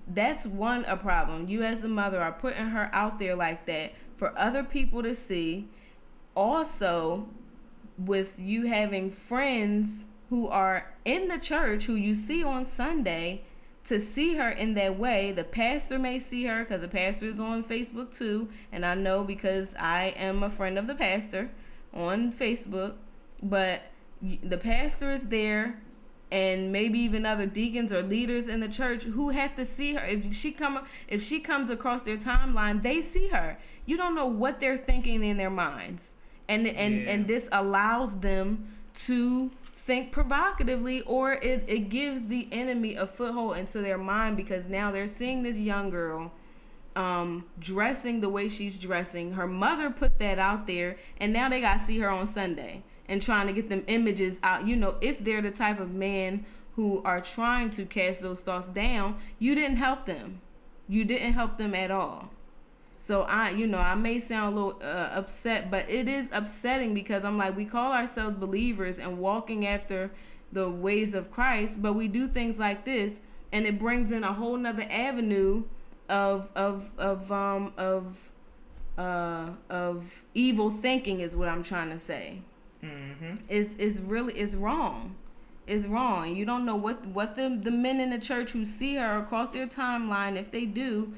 that's 0.07 0.45
one 0.45 0.85
a 0.85 0.97
problem. 0.97 1.47
You 1.47 1.63
as 1.63 1.83
a 1.83 1.87
mother 1.87 2.21
are 2.21 2.31
putting 2.31 2.67
her 2.67 2.89
out 2.93 3.19
there 3.19 3.35
like 3.35 3.65
that 3.65 3.93
for 4.15 4.37
other 4.37 4.63
people 4.63 5.03
to 5.03 5.13
see. 5.13 5.67
Also, 6.35 7.27
with 7.97 8.39
you 8.39 8.65
having 8.65 9.11
friends 9.11 10.05
who 10.29 10.47
are 10.47 10.93
in 11.05 11.27
the 11.27 11.37
church 11.37 11.85
who 11.85 11.95
you 11.95 12.15
see 12.15 12.43
on 12.43 12.65
Sunday 12.65 13.43
to 13.85 13.99
see 13.99 14.35
her 14.35 14.49
in 14.49 14.73
that 14.75 14.97
way. 14.97 15.31
The 15.31 15.43
pastor 15.43 15.99
may 15.99 16.17
see 16.17 16.45
her 16.45 16.63
because 16.63 16.81
the 16.81 16.87
pastor 16.87 17.25
is 17.25 17.39
on 17.39 17.63
Facebook 17.63 18.15
too, 18.15 18.49
and 18.71 18.85
I 18.85 18.95
know 18.95 19.23
because 19.23 19.75
I 19.77 20.13
am 20.17 20.43
a 20.43 20.49
friend 20.49 20.77
of 20.77 20.87
the 20.87 20.95
pastor 20.95 21.51
on 21.93 22.31
Facebook. 22.31 22.95
But 23.41 23.81
the 24.21 24.57
pastor 24.57 25.11
is 25.11 25.27
there 25.27 25.81
and 26.33 26.71
maybe 26.71 26.97
even 26.97 27.27
other 27.27 27.45
deacons 27.45 27.93
or 27.93 28.01
leaders 28.01 28.47
in 28.47 28.59
the 28.59 28.67
church 28.67 29.03
who 29.03 29.29
have 29.29 29.55
to 29.55 29.63
see 29.63 29.93
her. 29.93 30.03
If 30.03 30.35
she 30.35 30.51
come 30.51 30.83
if 31.07 31.23
she 31.23 31.39
comes 31.39 31.69
across 31.69 32.01
their 32.01 32.17
timeline 32.17 32.81
they 32.81 33.03
see 33.03 33.27
her. 33.27 33.59
You 33.85 33.97
don't 33.97 34.15
know 34.15 34.25
what 34.25 34.59
they're 34.59 34.77
thinking 34.77 35.23
in 35.23 35.37
their 35.37 35.51
minds. 35.51 36.15
And 36.49 36.65
and 36.65 37.01
yeah. 37.01 37.11
and 37.11 37.27
this 37.27 37.47
allows 37.51 38.19
them 38.19 38.67
to 39.05 39.51
think 39.75 40.11
provocatively 40.11 41.01
or 41.01 41.33
it, 41.33 41.65
it 41.67 41.89
gives 41.89 42.25
the 42.25 42.47
enemy 42.51 42.95
a 42.95 43.05
foothold 43.05 43.57
into 43.57 43.81
their 43.81 43.99
mind 43.99 44.35
because 44.35 44.65
now 44.65 44.91
they're 44.91 45.07
seeing 45.07 45.43
this 45.43 45.57
young 45.57 45.91
girl 45.91 46.31
um, 46.95 47.45
dressing 47.59 48.21
the 48.21 48.29
way 48.29 48.49
she's 48.49 48.77
dressing. 48.77 49.33
Her 49.33 49.45
mother 49.45 49.91
put 49.91 50.17
that 50.17 50.39
out 50.39 50.65
there 50.65 50.97
and 51.17 51.31
now 51.31 51.47
they 51.47 51.61
got 51.61 51.79
to 51.79 51.85
see 51.85 51.99
her 51.99 52.09
on 52.09 52.25
sunday 52.25 52.83
and 53.07 53.21
trying 53.21 53.47
to 53.47 53.53
get 53.53 53.69
them 53.69 53.83
images 53.87 54.39
out. 54.43 54.67
You 54.67 54.75
know, 54.75 54.95
if 55.01 55.23
they're 55.23 55.41
the 55.41 55.51
type 55.51 55.79
of 55.79 55.93
man 55.93 56.45
who 56.75 57.01
are 57.03 57.21
trying 57.21 57.69
to 57.71 57.85
cast 57.85 58.21
those 58.21 58.41
thoughts 58.41 58.69
down, 58.69 59.17
you 59.39 59.55
didn't 59.55 59.77
help 59.77 60.05
them. 60.05 60.41
You 60.87 61.05
didn't 61.05 61.33
help 61.33 61.57
them 61.57 61.75
at 61.75 61.91
all. 61.91 62.29
So 62.97 63.23
I, 63.23 63.49
you 63.49 63.67
know, 63.67 63.79
I 63.79 63.95
may 63.95 64.17
sound 64.17 64.53
a 64.53 64.59
little 64.59 64.79
uh, 64.81 65.09
upset, 65.11 65.69
but 65.69 65.89
it 65.89 66.07
is 66.07 66.29
upsetting 66.31 66.93
because 66.93 67.25
I'm 67.25 67.37
like, 67.37 67.55
we 67.57 67.65
call 67.65 67.91
ourselves 67.91 68.37
believers 68.37 68.97
and 68.97 69.19
walking 69.19 69.67
after 69.67 70.09
the 70.53 70.69
ways 70.69 71.13
of 71.13 71.29
Christ, 71.31 71.81
but 71.81 71.93
we 71.93 72.07
do 72.07 72.27
things 72.27 72.59
like 72.59 72.85
this, 72.85 73.19
and 73.51 73.65
it 73.65 73.77
brings 73.77 74.11
in 74.11 74.23
a 74.23 74.31
whole 74.31 74.55
nother 74.55 74.87
avenue 74.89 75.63
of 76.09 76.49
of 76.55 76.89
of 76.97 77.31
um 77.31 77.73
of 77.77 78.17
uh 78.97 79.49
of 79.69 80.23
evil 80.33 80.69
thinking 80.69 81.21
is 81.21 81.35
what 81.35 81.47
I'm 81.47 81.63
trying 81.63 81.89
to 81.89 81.97
say. 81.97 82.39
Mm-hmm. 82.83 83.35
It's 83.49 83.75
it's 83.77 83.99
really 83.99 84.33
it's 84.33 84.55
wrong. 84.55 85.15
It's 85.65 85.85
wrong. 85.87 86.35
You 86.35 86.45
don't 86.45 86.65
know 86.65 86.75
what 86.75 87.05
what 87.07 87.35
the 87.35 87.57
the 87.61 87.71
men 87.71 87.99
in 88.01 88.09
the 88.09 88.19
church 88.19 88.51
who 88.51 88.65
see 88.65 88.95
her 88.95 89.17
across 89.19 89.51
their 89.51 89.67
timeline, 89.67 90.35
if 90.37 90.51
they 90.51 90.65
do, 90.65 91.13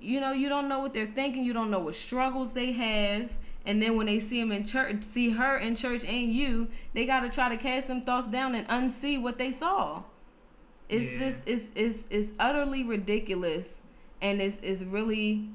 you 0.00 0.20
know, 0.20 0.32
you 0.32 0.48
don't 0.48 0.68
know 0.68 0.80
what 0.80 0.92
they're 0.94 1.06
thinking. 1.06 1.44
You 1.44 1.52
don't 1.54 1.70
know 1.70 1.80
what 1.80 1.94
struggles 1.94 2.52
they 2.52 2.72
have. 2.72 3.30
And 3.66 3.80
then 3.82 3.96
when 3.96 4.06
they 4.06 4.18
see 4.18 4.40
him 4.40 4.52
in 4.52 4.66
church, 4.66 5.02
see 5.02 5.30
her 5.30 5.56
in 5.58 5.76
church 5.76 6.02
and 6.04 6.32
you, 6.32 6.68
they 6.94 7.04
got 7.04 7.20
to 7.20 7.28
try 7.28 7.50
to 7.50 7.58
cast 7.58 7.88
some 7.88 8.02
thoughts 8.02 8.26
down 8.26 8.54
and 8.54 8.66
unsee 8.68 9.20
what 9.20 9.36
they 9.36 9.50
saw. 9.50 10.02
It's 10.88 11.12
Yeah. 11.12 11.18
just 11.18 11.42
it's 11.46 11.70
it's 11.74 12.06
it's 12.10 12.32
utterly 12.38 12.82
ridiculous, 12.84 13.82
and 14.20 14.40
it's 14.42 14.60
it's 14.62 14.82
really 14.82 15.48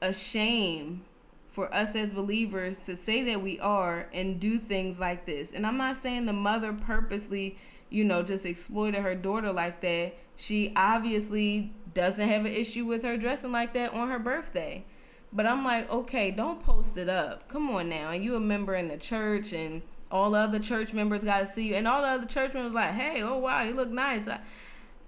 a 0.00 0.12
shame 0.12 1.04
for 1.52 1.72
us 1.72 1.94
as 1.94 2.10
believers 2.10 2.78
to 2.78 2.96
say 2.96 3.22
that 3.22 3.42
we 3.42 3.60
are 3.60 4.08
and 4.12 4.40
do 4.40 4.58
things 4.58 4.98
like 4.98 5.26
this. 5.26 5.52
And 5.52 5.66
I'm 5.66 5.76
not 5.76 5.96
saying 5.96 6.24
the 6.26 6.32
mother 6.32 6.72
purposely, 6.72 7.58
you 7.90 8.04
know, 8.04 8.22
just 8.22 8.46
exploited 8.46 9.02
her 9.02 9.14
daughter 9.14 9.52
like 9.52 9.82
that. 9.82 10.14
She 10.36 10.72
obviously 10.74 11.72
doesn't 11.92 12.26
have 12.26 12.46
an 12.46 12.52
issue 12.52 12.86
with 12.86 13.02
her 13.02 13.18
dressing 13.18 13.52
like 13.52 13.74
that 13.74 13.92
on 13.92 14.08
her 14.08 14.18
birthday. 14.18 14.84
But 15.30 15.46
I'm 15.46 15.64
like, 15.64 15.90
okay, 15.90 16.30
don't 16.30 16.62
post 16.62 16.96
it 16.96 17.08
up. 17.08 17.48
Come 17.48 17.70
on 17.70 17.88
now. 17.88 18.10
And 18.10 18.24
you 18.24 18.34
a 18.34 18.40
member 18.40 18.74
in 18.74 18.88
the 18.88 18.96
church 18.96 19.52
and 19.52 19.82
all 20.10 20.30
the 20.30 20.38
other 20.38 20.58
church 20.58 20.92
members 20.92 21.22
got 21.22 21.40
to 21.40 21.46
see 21.46 21.68
you. 21.68 21.74
And 21.74 21.86
all 21.86 22.00
the 22.00 22.08
other 22.08 22.26
church 22.26 22.54
members 22.54 22.72
like, 22.72 22.92
hey, 22.92 23.22
oh 23.22 23.38
wow, 23.38 23.62
you 23.62 23.74
look 23.74 23.90
nice. 23.90 24.26
I, 24.26 24.40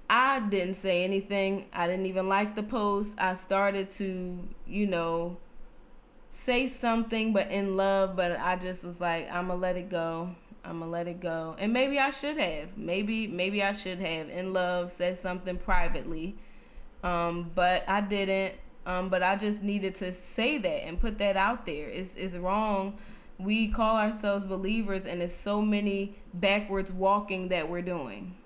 I 0.08 0.40
didn't 0.40 0.74
say 0.74 1.04
anything. 1.04 1.66
I 1.72 1.86
didn't 1.86 2.06
even 2.06 2.28
like 2.28 2.54
the 2.54 2.62
post. 2.62 3.14
I 3.18 3.34
started 3.34 3.88
to, 3.90 4.38
you 4.66 4.86
know, 4.86 5.38
say 6.34 6.66
something, 6.66 7.32
but 7.32 7.50
in 7.50 7.76
love. 7.76 8.16
But 8.16 8.38
I 8.38 8.56
just 8.56 8.84
was 8.84 9.00
like, 9.00 9.30
I'm 9.30 9.48
gonna 9.48 9.60
let 9.60 9.76
it 9.76 9.88
go. 9.88 10.34
I'm 10.64 10.80
gonna 10.80 10.90
let 10.90 11.06
it 11.06 11.20
go. 11.20 11.54
And 11.58 11.72
maybe 11.72 11.98
I 11.98 12.10
should 12.10 12.36
have. 12.38 12.76
Maybe 12.76 13.26
maybe 13.26 13.62
I 13.62 13.72
should 13.72 14.00
have 14.00 14.28
in 14.28 14.52
love 14.52 14.90
said 14.92 15.16
something 15.16 15.56
privately. 15.56 16.36
Um, 17.02 17.50
but 17.54 17.84
I 17.88 18.00
didn't. 18.00 18.54
Um, 18.86 19.08
but 19.08 19.22
I 19.22 19.36
just 19.36 19.62
needed 19.62 19.94
to 19.96 20.12
say 20.12 20.58
that 20.58 20.86
and 20.86 21.00
put 21.00 21.18
that 21.18 21.36
out 21.36 21.64
there. 21.64 21.88
It's 21.88 22.14
it's 22.16 22.34
wrong. 22.34 22.98
We 23.38 23.68
call 23.68 23.96
ourselves 23.96 24.44
believers, 24.44 25.06
and 25.06 25.22
it's 25.22 25.34
so 25.34 25.60
many 25.60 26.14
backwards 26.34 26.92
walking 26.92 27.48
that 27.48 27.68
we're 27.68 27.82
doing. 27.82 28.36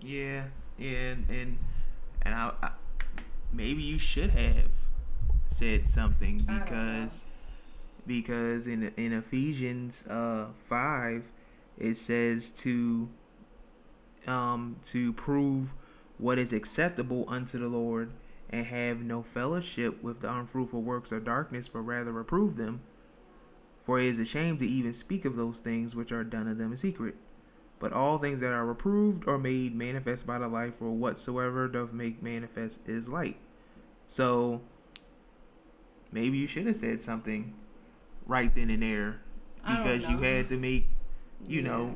Yeah, 0.00 0.44
yeah, 0.78 1.14
and 1.28 1.58
and, 2.22 2.34
I, 2.34 2.52
I 2.62 2.70
maybe 3.52 3.82
you 3.82 3.98
should 3.98 4.30
have 4.30 4.70
said 5.46 5.86
something 5.86 6.44
I 6.48 6.58
don't 6.60 6.76
know. 6.76 7.08
because 7.08 7.24
because 8.06 8.66
in 8.66 8.92
in 8.96 9.12
Ephesians 9.12 10.04
uh 10.08 10.48
five 10.68 11.30
it 11.78 11.96
says 11.96 12.50
to 12.52 13.08
um 14.26 14.76
to 14.84 15.12
prove 15.12 15.68
what 16.18 16.38
is 16.38 16.52
acceptable 16.52 17.24
unto 17.28 17.58
the 17.58 17.68
Lord 17.68 18.10
and 18.50 18.66
have 18.66 19.00
no 19.00 19.22
fellowship 19.22 20.02
with 20.02 20.20
the 20.20 20.32
unfruitful 20.32 20.80
works 20.82 21.12
of 21.12 21.24
darkness, 21.24 21.68
but 21.68 21.80
rather 21.80 22.12
reprove 22.12 22.56
them. 22.56 22.80
For 23.84 23.98
it 24.00 24.06
is 24.06 24.18
a 24.18 24.24
shame 24.24 24.56
to 24.58 24.66
even 24.66 24.92
speak 24.92 25.24
of 25.24 25.36
those 25.36 25.58
things 25.58 25.94
which 25.94 26.12
are 26.12 26.24
done 26.24 26.48
of 26.48 26.58
them 26.58 26.70
in 26.72 26.76
secret. 26.76 27.16
But 27.78 27.92
all 27.92 28.18
things 28.18 28.40
that 28.40 28.52
are 28.52 28.64
reproved 28.64 29.28
are 29.28 29.38
made 29.38 29.74
manifest 29.74 30.26
by 30.26 30.38
the 30.38 30.48
light, 30.48 30.74
for 30.78 30.90
whatsoever 30.90 31.68
doth 31.68 31.92
make 31.92 32.22
manifest 32.22 32.78
is 32.86 33.08
light. 33.08 33.36
So 34.06 34.62
maybe 36.12 36.38
you 36.38 36.46
should 36.46 36.66
have 36.66 36.76
said 36.76 37.00
something 37.00 37.54
right 38.26 38.54
then 38.54 38.70
and 38.70 38.82
there 38.82 39.20
because 39.66 40.08
you 40.08 40.18
had 40.18 40.48
to 40.48 40.56
make, 40.56 40.88
you 41.46 41.60
Yeah. 41.60 41.68
know, 41.68 41.94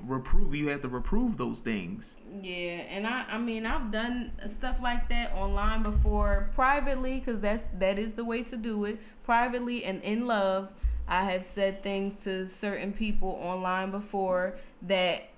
reprove. 0.00 0.54
You 0.54 0.68
have 0.68 0.82
to 0.82 0.88
reprove 0.88 1.36
those 1.36 1.60
things. 1.60 2.16
Yeah, 2.42 2.82
and 2.90 3.06
I 3.06 3.24
I 3.30 3.38
mean 3.38 3.66
I've 3.66 3.90
done 3.90 4.32
stuff 4.46 4.78
like 4.82 5.08
that 5.08 5.32
online 5.32 5.82
before 5.82 6.50
privately 6.54 7.20
cuz 7.20 7.40
that's 7.40 7.64
that 7.78 7.98
is 7.98 8.14
the 8.14 8.24
way 8.24 8.42
to 8.44 8.56
do 8.56 8.84
it. 8.84 8.98
Privately 9.24 9.84
and 9.84 10.02
in 10.02 10.26
love, 10.26 10.70
I 11.08 11.24
have 11.24 11.44
said 11.44 11.82
things 11.82 12.22
to 12.24 12.46
certain 12.46 12.92
people 12.92 13.38
online 13.42 13.90
before 13.90 14.56
that 14.82 15.30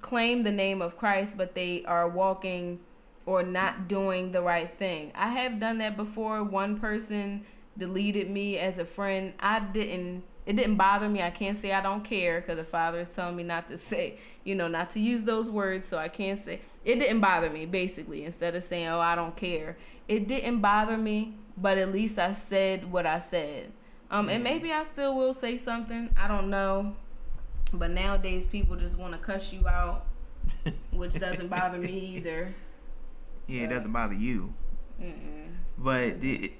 claim 0.00 0.42
the 0.44 0.52
name 0.52 0.80
of 0.82 0.96
Christ 0.96 1.36
but 1.36 1.54
they 1.54 1.84
are 1.84 2.08
walking 2.08 2.80
or 3.26 3.42
not 3.42 3.88
doing 3.88 4.32
the 4.32 4.40
right 4.40 4.72
thing. 4.72 5.12
I 5.14 5.28
have 5.30 5.60
done 5.60 5.78
that 5.78 5.96
before. 5.96 6.42
One 6.44 6.78
person 6.78 7.44
deleted 7.76 8.30
me 8.30 8.58
as 8.58 8.78
a 8.78 8.84
friend. 8.84 9.34
I 9.40 9.60
didn't 9.60 10.22
it 10.46 10.54
didn't 10.54 10.76
bother 10.76 11.08
me. 11.08 11.22
I 11.22 11.30
can't 11.30 11.56
say 11.56 11.72
I 11.72 11.82
don't 11.82 12.04
care 12.04 12.40
because 12.40 12.56
the 12.56 12.64
father 12.64 13.00
is 13.00 13.10
telling 13.10 13.34
me 13.34 13.42
not 13.42 13.66
to 13.68 13.76
say, 13.76 14.18
you 14.44 14.54
know, 14.54 14.68
not 14.68 14.90
to 14.90 15.00
use 15.00 15.24
those 15.24 15.50
words. 15.50 15.84
So 15.84 15.98
I 15.98 16.06
can't 16.06 16.38
say 16.38 16.60
it 16.84 16.96
didn't 17.00 17.20
bother 17.20 17.50
me. 17.50 17.66
Basically, 17.66 18.24
instead 18.24 18.54
of 18.54 18.62
saying, 18.62 18.86
"Oh, 18.86 19.00
I 19.00 19.16
don't 19.16 19.36
care," 19.36 19.76
it 20.08 20.28
didn't 20.28 20.60
bother 20.60 20.96
me. 20.96 21.34
But 21.58 21.78
at 21.78 21.92
least 21.92 22.18
I 22.18 22.32
said 22.32 22.90
what 22.92 23.06
I 23.06 23.18
said. 23.18 23.72
Um, 24.10 24.28
and 24.28 24.44
maybe 24.44 24.72
I 24.72 24.84
still 24.84 25.16
will 25.16 25.34
say 25.34 25.56
something. 25.56 26.10
I 26.16 26.28
don't 26.28 26.48
know. 26.48 26.94
But 27.72 27.90
nowadays, 27.90 28.44
people 28.44 28.76
just 28.76 28.96
want 28.96 29.14
to 29.14 29.18
cuss 29.18 29.52
you 29.52 29.66
out, 29.66 30.06
which 30.92 31.18
doesn't 31.18 31.48
bother 31.48 31.78
me 31.78 31.98
either. 32.16 32.54
Yeah, 33.46 33.62
it 33.62 33.68
doesn't 33.68 33.92
bother 33.92 34.14
you. 34.14 34.54
Mm-mm. 35.00 35.52
But 35.78 36.20
the, 36.20 36.52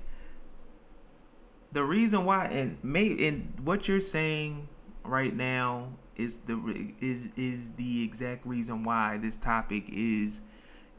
the 1.72 1.82
reason 1.84 2.24
why 2.24 2.46
and 2.46 2.78
may 2.82 3.28
and 3.28 3.52
what 3.62 3.88
you're 3.88 4.00
saying 4.00 4.68
right 5.04 5.34
now 5.34 5.88
is 6.16 6.38
the 6.46 6.92
is 7.00 7.28
is 7.36 7.72
the 7.72 8.02
exact 8.02 8.46
reason 8.46 8.84
why 8.84 9.18
this 9.18 9.36
topic 9.36 9.84
is 9.88 10.40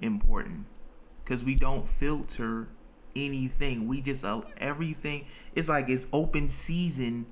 important. 0.02 0.65
Because 1.23 1.43
we 1.43 1.56
don't 1.56 1.88
filter 1.88 2.67
anything. 3.15 3.88
We 3.88 4.02
just 4.02 4.23
uh, 4.23 4.41
everything 4.58 5.26
it's 5.56 5.69
like 5.69 5.89
it's 5.89 6.08
open 6.13 6.50
season 6.50 7.26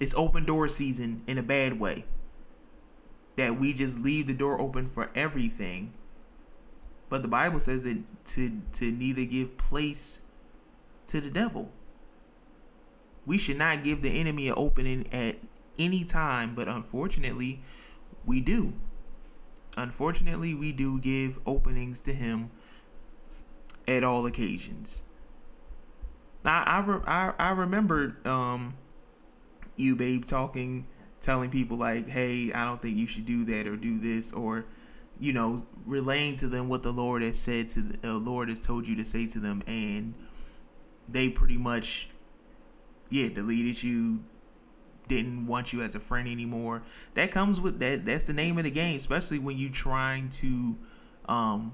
it's 0.00 0.14
open 0.14 0.44
door 0.44 0.68
season 0.68 1.22
in 1.26 1.38
a 1.38 1.42
bad 1.42 1.78
way. 1.80 2.04
That 3.36 3.58
we 3.58 3.72
just 3.72 3.98
leave 3.98 4.26
the 4.26 4.34
door 4.34 4.60
open 4.60 4.88
for 4.88 5.10
everything 5.14 5.92
but 7.08 7.22
the 7.22 7.28
bible 7.28 7.60
says 7.60 7.82
that 7.82 7.98
to 8.24 8.60
to 8.72 8.90
neither 8.90 9.24
give 9.24 9.56
place 9.56 10.20
to 11.06 11.20
the 11.20 11.30
devil. 11.30 11.70
We 13.26 13.38
should 13.38 13.58
not 13.58 13.82
give 13.82 14.02
the 14.02 14.10
enemy 14.10 14.48
an 14.48 14.54
opening 14.56 15.12
at 15.12 15.36
any 15.78 16.04
time 16.04 16.54
but 16.54 16.68
unfortunately 16.68 17.62
we 18.26 18.40
do. 18.40 18.74
Unfortunately 19.76 20.54
we 20.54 20.72
do 20.72 20.98
give 21.00 21.38
openings 21.46 22.00
to 22.02 22.12
him 22.12 22.50
at 23.86 24.04
all 24.04 24.26
occasions. 24.26 25.02
Now 26.44 26.62
i 26.66 26.80
re- 26.80 27.04
I, 27.06 27.32
I 27.38 27.50
remember 27.50 28.16
um 28.24 28.76
you 29.76 29.96
babe 29.96 30.24
talking 30.24 30.86
telling 31.20 31.50
people 31.50 31.76
like 31.76 32.08
hey 32.08 32.52
i 32.52 32.64
don't 32.64 32.80
think 32.80 32.96
you 32.96 33.06
should 33.06 33.26
do 33.26 33.44
that 33.44 33.66
or 33.66 33.76
do 33.76 33.98
this 33.98 34.32
or 34.32 34.66
you 35.18 35.32
know 35.32 35.64
relaying 35.86 36.36
to 36.36 36.48
them 36.48 36.68
what 36.68 36.82
the 36.82 36.92
lord 36.92 37.22
has 37.22 37.38
said 37.38 37.68
to 37.68 37.80
the 37.80 38.08
uh, 38.08 38.12
lord 38.12 38.48
has 38.48 38.60
told 38.60 38.86
you 38.86 38.94
to 38.96 39.04
say 39.04 39.26
to 39.26 39.40
them 39.40 39.62
and 39.66 40.14
they 41.08 41.28
pretty 41.28 41.56
much 41.56 42.08
yeah 43.10 43.28
deleted 43.28 43.82
you 43.82 44.20
didn't 45.08 45.46
want 45.46 45.72
you 45.72 45.82
as 45.82 45.94
a 45.94 46.00
friend 46.00 46.28
anymore. 46.28 46.82
That 47.14 47.32
comes 47.32 47.60
with 47.60 47.80
that 47.80 48.04
that's 48.04 48.24
the 48.24 48.32
name 48.32 48.58
of 48.58 48.64
the 48.64 48.70
game 48.70 48.96
especially 48.96 49.38
when 49.38 49.58
you're 49.58 49.70
trying 49.70 50.28
to 50.30 50.76
um 51.28 51.72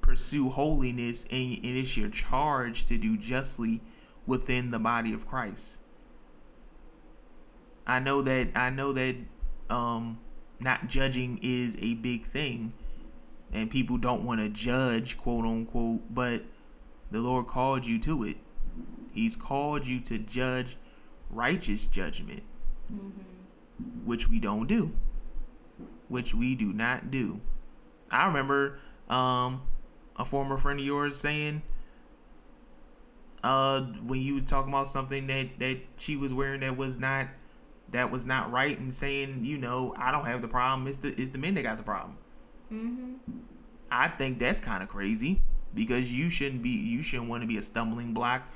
pursue 0.00 0.48
holiness 0.48 1.24
and, 1.30 1.58
and 1.62 1.76
it's 1.76 1.96
your 1.96 2.08
charge 2.08 2.86
to 2.86 2.96
do 2.96 3.18
justly 3.18 3.82
within 4.26 4.70
the 4.70 4.78
body 4.78 5.12
of 5.12 5.26
christ. 5.26 5.78
I 7.86 7.98
know 7.98 8.22
that 8.22 8.48
i 8.54 8.70
know 8.70 8.92
that 8.92 9.16
um 9.68 10.18
not 10.60 10.88
judging 10.88 11.38
is 11.42 11.76
a 11.80 11.94
big 11.94 12.26
thing. 12.26 12.72
And 13.52 13.70
people 13.70 13.96
don't 13.96 14.24
want 14.24 14.40
to 14.40 14.48
judge 14.48 15.16
quote 15.16 15.44
unquote 15.44 16.02
but 16.14 16.42
the 17.10 17.20
lord 17.20 17.46
called 17.46 17.86
you 17.86 17.98
to 18.00 18.24
it. 18.24 18.36
He's 19.12 19.36
called 19.36 19.86
you 19.86 20.00
to 20.00 20.18
judge 20.18 20.76
righteous 21.30 21.84
judgment 21.86 22.42
which 24.04 24.28
we 24.28 24.38
don't 24.38 24.66
do. 24.66 24.92
Which 26.08 26.34
we 26.34 26.54
do 26.54 26.72
not 26.72 27.10
do. 27.10 27.40
I 28.10 28.26
remember 28.26 28.80
um, 29.08 29.62
a 30.16 30.24
former 30.24 30.56
friend 30.56 30.80
of 30.80 30.86
yours 30.86 31.18
saying 31.18 31.62
uh, 33.44 33.82
when 33.82 34.20
you 34.20 34.34
was 34.34 34.44
talking 34.44 34.72
about 34.72 34.88
something 34.88 35.26
that 35.26 35.58
that 35.58 35.78
she 35.98 36.16
was 36.16 36.32
wearing 36.32 36.60
that 36.60 36.76
was 36.76 36.98
not 36.98 37.28
that 37.92 38.10
was 38.10 38.24
not 38.24 38.50
right 38.50 38.78
and 38.78 38.94
saying, 38.94 39.44
you 39.44 39.58
know, 39.58 39.94
I 39.96 40.12
don't 40.12 40.26
have 40.26 40.42
the 40.42 40.48
problem. 40.48 40.86
It's 40.88 40.96
the 40.98 41.08
it's 41.20 41.30
the 41.30 41.38
men 41.38 41.54
that 41.54 41.62
got 41.62 41.76
the 41.76 41.82
problem. 41.82 42.16
Mm-hmm. 42.72 43.14
I 43.90 44.08
think 44.08 44.38
that's 44.38 44.60
kind 44.60 44.82
of 44.82 44.88
crazy 44.88 45.40
because 45.74 46.12
you 46.12 46.28
shouldn't 46.30 46.62
be 46.62 46.70
you 46.70 47.02
shouldn't 47.02 47.28
want 47.28 47.42
to 47.42 47.46
be 47.46 47.56
a 47.56 47.62
stumbling 47.62 48.12
block 48.12 48.48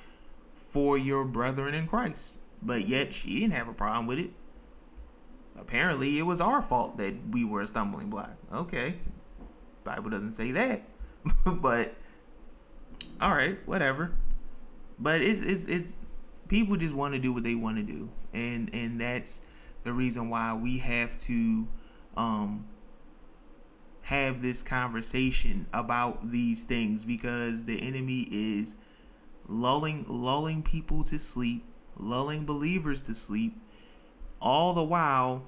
for 0.70 0.98
your 0.98 1.24
brethren 1.24 1.74
in 1.74 1.86
Christ. 1.86 2.38
But 2.62 2.86
yet 2.88 3.12
she 3.12 3.40
didn't 3.40 3.54
have 3.54 3.68
a 3.68 3.72
problem 3.72 4.06
with 4.06 4.18
it. 4.18 4.30
Apparently 5.58 6.18
it 6.18 6.22
was 6.22 6.40
our 6.40 6.62
fault 6.62 6.96
that 6.98 7.14
we 7.30 7.44
were 7.44 7.62
a 7.62 7.66
stumbling 7.66 8.10
block. 8.10 8.32
Okay. 8.52 8.96
Bible 9.84 10.10
doesn't 10.10 10.32
say 10.32 10.52
that. 10.52 10.82
but 11.46 11.94
all 13.20 13.34
right, 13.34 13.58
whatever. 13.66 14.12
But 14.98 15.22
it's 15.22 15.40
it's 15.40 15.64
it's 15.66 15.98
people 16.48 16.76
just 16.76 16.94
want 16.94 17.14
to 17.14 17.18
do 17.18 17.32
what 17.32 17.44
they 17.44 17.54
want 17.54 17.76
to 17.78 17.82
do. 17.82 18.10
And 18.32 18.70
and 18.72 19.00
that's 19.00 19.40
the 19.84 19.92
reason 19.92 20.30
why 20.30 20.54
we 20.54 20.78
have 20.78 21.16
to 21.18 21.66
um 22.16 22.66
have 24.02 24.42
this 24.42 24.62
conversation 24.62 25.66
about 25.72 26.30
these 26.30 26.64
things 26.64 27.04
because 27.04 27.64
the 27.64 27.80
enemy 27.80 28.28
is 28.30 28.74
lulling 29.48 30.04
lulling 30.08 30.62
people 30.62 31.04
to 31.04 31.18
sleep, 31.18 31.64
lulling 31.96 32.44
believers 32.44 33.00
to 33.02 33.14
sleep, 33.14 33.56
all 34.40 34.74
the 34.74 34.82
while 34.82 35.44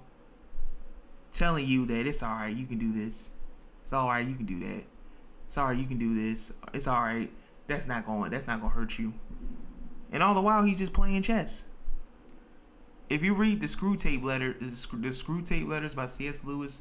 telling 1.33 1.67
you 1.67 1.85
that 1.87 2.07
it's 2.07 2.23
all 2.23 2.35
right, 2.35 2.55
you 2.55 2.67
can 2.67 2.79
do 2.79 2.93
this. 2.93 3.31
It's 3.83 3.93
all 3.93 4.09
right, 4.09 4.27
you 4.27 4.35
can 4.35 4.47
do 4.47 4.61
that. 4.61 4.85
Right, 5.57 5.79
you 5.79 5.87
can 5.87 5.99
do 5.99 6.15
this. 6.15 6.53
It's 6.73 6.87
all 6.87 7.01
right. 7.01 7.31
That's 7.67 7.87
not 7.87 8.07
going. 8.07 8.31
That's 8.31 8.47
not 8.47 8.61
going 8.61 8.73
to 8.73 8.79
hurt 8.79 8.99
you. 8.99 9.15
And 10.11 10.23
all 10.23 10.35
the 10.35 10.41
while, 10.41 10.65
he's 10.65 10.79
just 10.79 10.93
playing 10.93 11.23
chess. 11.23 11.65
If 13.11 13.23
you 13.23 13.35
read 13.35 13.61
the 13.61 13.67
Screwtape 13.67 14.23
letter, 14.23 14.57
the, 14.59 14.67
Screwtape 14.67 15.69
letters 15.69 15.95
by 15.95 16.07
C.S. 16.07 16.43
Lewis, 16.43 16.81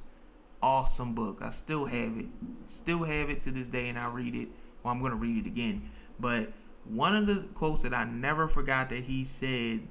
awesome 0.61 1.13
book. 1.13 1.39
I 1.41 1.49
still 1.49 1.85
have 1.85 2.17
it. 2.17 2.25
Still 2.65 3.03
have 3.03 3.29
it 3.29 3.41
to 3.41 3.51
this 3.51 3.67
day, 3.67 3.89
and 3.89 3.99
I 3.99 4.09
read 4.09 4.33
it. 4.33 4.47
Well, 4.81 4.93
I'm 4.93 4.99
going 4.99 5.11
to 5.11 5.17
read 5.17 5.45
it 5.45 5.47
again. 5.47 5.89
But 6.19 6.53
one 6.85 7.15
of 7.15 7.27
the 7.27 7.45
quotes 7.55 7.81
that 7.81 7.93
I 7.93 8.05
never 8.05 8.47
forgot 8.47 8.89
that 8.89 9.03
he 9.03 9.25
said, 9.25 9.81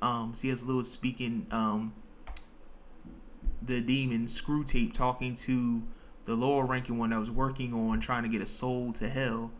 um, 0.00 0.34
C.S. 0.34 0.62
Lewis 0.62 0.90
speaking, 0.90 1.46
um, 1.50 1.92
the 3.60 3.80
demon 3.80 4.26
Screwtape 4.26 4.92
talking 4.92 5.34
to 5.36 5.82
the 6.26 6.34
lower 6.34 6.64
ranking 6.64 6.98
one 6.98 7.10
that 7.10 7.18
was 7.18 7.30
working 7.30 7.74
on 7.74 8.00
trying 8.00 8.22
to 8.22 8.28
get 8.28 8.40
a 8.40 8.46
soul 8.46 8.92
to 8.94 9.08
hell. 9.08 9.50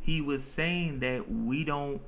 He 0.00 0.20
was 0.20 0.44
saying 0.44 1.00
that 1.00 1.30
we 1.30 1.64
don't, 1.64 2.02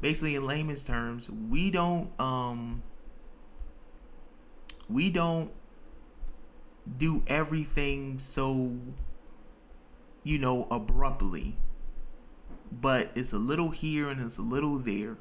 basically 0.00 0.36
in 0.36 0.46
layman's 0.46 0.84
terms, 0.84 1.28
we 1.28 1.70
don't, 1.70 2.08
um, 2.20 2.82
we 4.92 5.10
don't 5.10 5.50
do 6.98 7.22
everything 7.26 8.18
so 8.18 8.76
you 10.24 10.38
know 10.38 10.66
abruptly 10.70 11.56
but 12.80 13.10
it's 13.14 13.32
a 13.32 13.38
little 13.38 13.70
here 13.70 14.08
and 14.08 14.20
it's 14.20 14.38
a 14.38 14.42
little 14.42 14.78
there. 14.78 15.18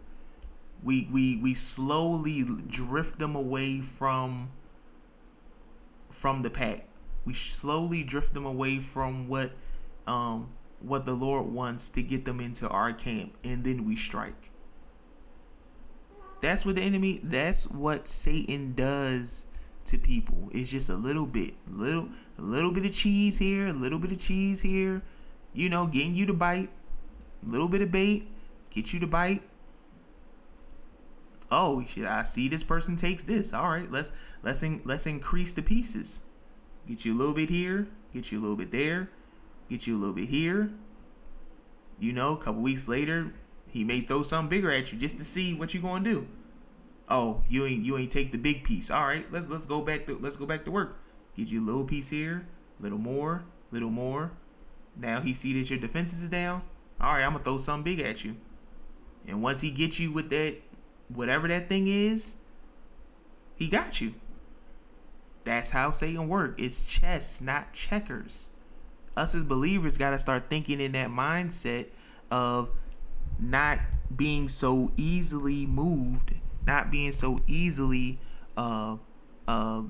We 0.84 1.08
we 1.12 1.38
we 1.38 1.54
slowly 1.54 2.44
drift 2.44 3.20
them 3.20 3.36
away 3.36 3.82
from 3.82 4.52
from 6.10 6.42
the 6.42 6.50
pack. 6.50 6.88
We 7.26 7.34
slowly 7.34 8.04
drift 8.04 8.34
them 8.34 8.46
away 8.46 8.80
from 8.80 9.28
what 9.28 9.52
um 10.08 10.50
what 10.80 11.06
the 11.06 11.14
lord 11.14 11.46
wants 11.46 11.90
to 11.90 12.02
get 12.02 12.26
them 12.26 12.40
into 12.40 12.68
our 12.68 12.94
camp 12.94 13.36
and 13.44 13.64
then 13.64 13.86
we 13.86 13.96
strike. 13.96 14.50
That's 16.42 16.66
what 16.66 16.76
the 16.76 16.82
enemy 16.82 17.20
that's 17.24 17.68
what 17.68 18.08
satan 18.08 18.74
does 18.74 19.44
to 19.92 19.98
people. 19.98 20.50
It's 20.52 20.70
just 20.70 20.90
a 20.90 20.96
little 20.96 21.26
bit, 21.26 21.54
little, 21.70 22.10
a 22.38 22.42
little 22.42 22.72
bit 22.72 22.86
of 22.86 22.94
cheese 22.94 23.38
here, 23.38 23.68
a 23.68 23.74
little 23.74 24.00
bit 24.00 24.12
of 24.12 24.20
cheese 24.20 24.62
here. 24.62 25.04
You 25.54 25.70
know, 25.70 25.86
getting 25.86 26.16
you 26.16 26.26
to 26.26 26.34
bite. 26.34 26.70
A 27.46 27.50
little 27.50 27.68
bit 27.68 27.82
of 27.82 27.92
bait, 27.92 28.28
get 28.70 28.94
you 28.94 29.00
to 29.00 29.08
bite. 29.08 29.42
Oh! 31.52 31.84
I 32.08 32.24
see 32.24 32.48
this 32.48 32.64
person 32.64 32.96
takes 32.96 33.24
this. 33.24 33.54
All 33.54 33.70
right, 33.70 33.92
let's 33.92 34.12
let's 34.44 34.64
in, 34.64 34.82
let's 34.86 35.06
increase 35.06 35.52
the 35.52 35.62
pieces. 35.62 36.22
Get 36.88 37.04
you 37.04 37.14
a 37.14 37.18
little 37.18 37.34
bit 37.34 37.50
here, 37.50 37.88
get 38.14 38.32
you 38.32 38.40
a 38.40 38.42
little 38.42 38.56
bit 38.56 38.72
there, 38.72 39.10
get 39.70 39.88
you 39.88 39.98
a 39.98 40.00
little 40.00 40.16
bit 40.16 40.30
here. 40.30 40.72
You 42.00 42.14
know, 42.14 42.34
a 42.34 42.38
couple 42.38 42.62
weeks 42.62 42.88
later, 42.88 43.34
he 43.68 43.84
may 43.84 44.02
throw 44.02 44.24
something 44.24 44.50
bigger 44.50 44.72
at 44.72 44.92
you 44.92 44.98
just 44.98 45.18
to 45.18 45.26
see 45.26 45.54
what 45.54 45.74
you're 45.74 45.84
gonna 45.84 46.04
do 46.04 46.28
oh, 47.12 47.44
you 47.50 47.66
ain't 47.66 47.86
you 47.86 47.98
ain't 47.98 48.10
take 48.10 48.32
the 48.32 48.38
big 48.38 48.64
piece. 48.64 48.90
All 48.90 49.06
right, 49.06 49.26
let's 49.32 49.48
let's 49.50 49.66
go 49.66 49.82
back 49.82 50.08
to 50.08 50.18
let's 50.20 50.38
go 50.38 50.46
back 50.46 50.66
to 50.66 50.72
work. 50.72 50.98
Get 51.36 51.50
you 51.50 51.62
a 51.62 51.66
little 51.66 51.84
piece 51.84 52.10
here, 52.10 52.48
little 52.80 52.98
more, 52.98 53.44
little 53.72 53.90
more. 53.90 54.32
Now 54.96 55.22
he 55.22 55.34
see 55.34 55.60
that 55.60 55.70
your 55.70 55.80
defenses 55.80 56.22
is 56.24 56.30
down. 56.30 56.64
All 57.00 57.14
right, 57.14 57.24
I'm 57.24 57.34
gonna 57.34 57.44
throw 57.44 57.58
something 57.58 57.84
big 57.84 58.04
at 58.04 58.24
you. 58.24 58.38
And 59.28 59.44
once 59.44 59.62
he 59.62 59.70
gets 59.70 60.00
you 60.00 60.12
with 60.12 60.30
that, 60.30 60.58
whatever 61.10 61.48
that 61.50 61.70
thing 61.70 61.88
is, 61.88 62.36
he 63.56 63.70
got 63.70 64.02
you. 64.02 64.16
That's 65.44 65.70
how 65.70 65.92
Satan 65.92 66.28
work. 66.28 66.60
It's 66.60 66.84
chess, 66.84 67.42
not 67.42 67.74
checkers. 67.74 68.48
Us 69.18 69.36
as 69.36 69.44
believers 69.44 69.98
got 69.98 70.12
to 70.12 70.20
start 70.20 70.46
thinking 70.50 70.80
in 70.80 70.94
that 70.94 71.10
mindset 71.10 71.88
of 72.30 72.70
not 73.40 73.80
being 74.16 74.48
so 74.48 74.92
easily 74.98 75.66
moved 75.66 76.34
not 76.66 76.92
being 76.92 77.12
so 77.12 77.42
easily 77.48 78.20
uh, 78.56 78.98
uh, 79.48 79.84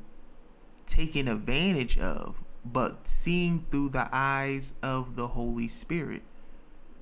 taken 0.86 1.28
advantage 1.28 1.98
of, 1.98 2.42
but 2.64 3.08
seeing 3.08 3.60
through 3.60 3.90
the 3.90 4.08
eyes 4.12 4.74
of 4.82 5.16
the 5.16 5.30
Holy 5.30 5.68
Spirit. 5.68 6.22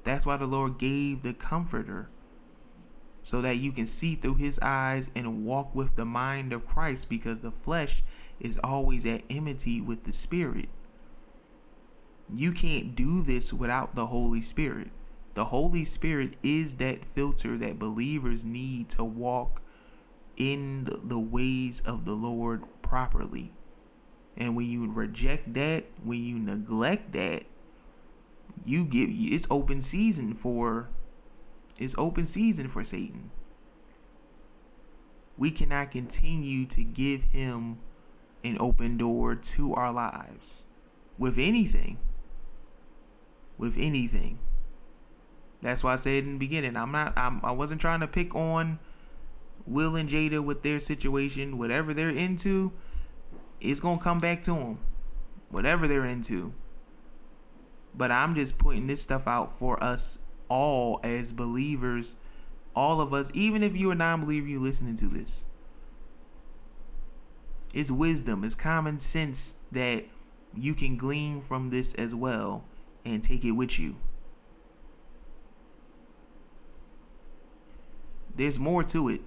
That's 0.03 0.25
why 0.25 0.37
the 0.37 0.45
Lord 0.45 0.77
gave 0.77 1.21
the 1.21 1.33
Comforter, 1.33 2.09
so 3.23 3.41
that 3.41 3.57
you 3.57 3.71
can 3.71 3.85
see 3.85 4.15
through 4.15 4.35
His 4.35 4.57
eyes 4.61 5.09
and 5.15 5.45
walk 5.45 5.75
with 5.75 5.95
the 5.95 6.05
mind 6.05 6.53
of 6.53 6.65
Christ, 6.65 7.09
because 7.09 7.39
the 7.39 7.51
flesh 7.51 8.01
is 8.39 8.59
always 8.63 9.05
at 9.05 9.23
enmity 9.29 9.81
with 9.81 10.05
the 10.05 10.13
Spirit. 10.13 10.69
You 12.33 12.53
can't 12.53 12.95
do 12.95 13.21
this 13.21 13.51
without 13.51 13.95
the 13.95 14.07
Holy 14.07 14.41
Spirit. 14.41 14.91
The 15.39 15.45
Holy 15.45 15.85
Spirit 15.85 16.33
is 16.43 16.75
that 16.75 17.05
filter 17.05 17.57
that 17.59 17.79
believers 17.79 18.43
need 18.43 18.89
to 18.89 19.05
walk 19.05 19.61
in 20.35 20.83
the 21.01 21.17
ways 21.17 21.81
of 21.85 22.03
the 22.03 22.11
Lord 22.11 22.65
properly. 22.81 23.53
And 24.35 24.53
when 24.57 24.69
you 24.69 24.91
reject 24.91 25.53
that, 25.53 25.85
when 26.03 26.21
you 26.21 26.37
neglect 26.37 27.13
that, 27.13 27.43
you 28.65 28.83
give 28.83 29.07
it's 29.09 29.47
open 29.49 29.81
season 29.81 30.33
for 30.33 30.89
it's 31.77 31.95
open 31.97 32.25
season 32.25 32.67
for 32.67 32.83
Satan. 32.83 33.31
We 35.37 35.51
cannot 35.51 35.91
continue 35.91 36.65
to 36.65 36.83
give 36.83 37.23
him 37.23 37.79
an 38.43 38.57
open 38.59 38.97
door 38.97 39.35
to 39.35 39.73
our 39.73 39.93
lives 39.93 40.65
with 41.17 41.37
anything. 41.37 41.97
With 43.57 43.77
anything. 43.77 44.39
That's 45.61 45.83
why 45.83 45.93
I 45.93 45.97
said 45.97 46.23
in 46.23 46.33
the 46.33 46.39
beginning, 46.39 46.77
I'm 46.77 46.91
not 46.91 47.17
I'm 47.17 47.41
I 47.43 47.51
wasn't 47.51 47.81
trying 47.81 47.99
to 47.99 48.07
pick 48.07 48.33
on 48.33 48.79
Will 49.69 49.95
and 49.95 50.09
Jada 50.09 50.43
with 50.43 50.63
their 50.63 50.79
situation, 50.79 51.57
whatever 51.57 51.93
they're 51.93 52.09
into, 52.09 52.71
it's 53.61 53.79
gonna 53.79 53.99
come 53.99 54.19
back 54.19 54.41
to 54.43 54.53
them. 54.53 54.79
Whatever 55.49 55.87
they're 55.87 56.05
into. 56.05 56.53
But 57.93 58.11
I'm 58.11 58.35
just 58.35 58.57
putting 58.57 58.87
this 58.87 59.01
stuff 59.01 59.27
out 59.27 59.57
for 59.57 59.81
us 59.83 60.17
all 60.47 60.99
as 61.03 61.31
believers, 61.31 62.15
all 62.75 63.01
of 63.01 63.13
us, 63.13 63.29
even 63.33 63.61
if 63.61 63.75
you're 63.75 63.91
a 63.91 63.95
non-believer, 63.95 64.47
you 64.47 64.59
listening 64.59 64.95
to 64.97 65.07
this. 65.07 65.45
It's 67.73 67.91
wisdom, 67.91 68.43
it's 68.43 68.55
common 68.55 68.99
sense 68.99 69.55
that 69.71 70.05
you 70.55 70.73
can 70.73 70.97
glean 70.97 71.41
from 71.41 71.69
this 71.69 71.93
as 71.95 72.15
well 72.15 72.63
and 73.05 73.23
take 73.23 73.43
it 73.43 73.51
with 73.51 73.77
you. 73.77 73.97
There's 78.39 78.57
more 78.57 78.85
to 78.85 79.09
it. 79.09 79.19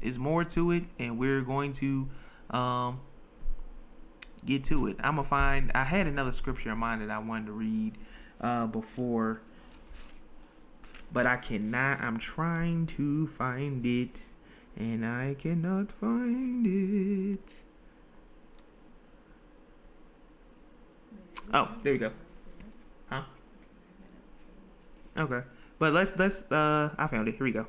There's 0.00 0.18
more 0.18 0.42
to 0.42 0.70
it, 0.70 0.84
and 0.98 1.18
we're 1.18 1.42
going 1.42 1.72
to 1.72 2.08
um, 2.48 3.02
get 4.42 4.64
to 4.64 4.86
it. 4.86 4.96
I'm 5.00 5.16
gonna 5.16 5.28
find. 5.28 5.70
I 5.74 5.84
had 5.84 6.06
another 6.06 6.32
scripture 6.32 6.72
in 6.72 6.78
mind 6.78 7.02
that 7.02 7.10
I 7.10 7.18
wanted 7.18 7.48
to 7.48 7.52
read 7.52 7.98
uh, 8.40 8.66
before, 8.66 9.42
but 11.12 11.26
I 11.26 11.36
cannot. 11.36 12.00
I'm 12.00 12.16
trying 12.16 12.86
to 12.86 13.26
find 13.26 13.84
it, 13.84 14.22
and 14.78 15.04
I 15.04 15.36
cannot 15.38 15.92
find 15.92 16.66
it. 16.66 17.56
Oh, 21.52 21.68
there 21.82 21.92
we 21.92 21.98
go. 21.98 22.12
Huh? 23.10 23.24
Okay, 25.20 25.42
but 25.78 25.92
let's 25.92 26.16
let's. 26.16 26.50
Uh, 26.50 26.94
I 26.96 27.06
found 27.08 27.28
it. 27.28 27.34
Here 27.34 27.44
we 27.44 27.52
go. 27.52 27.66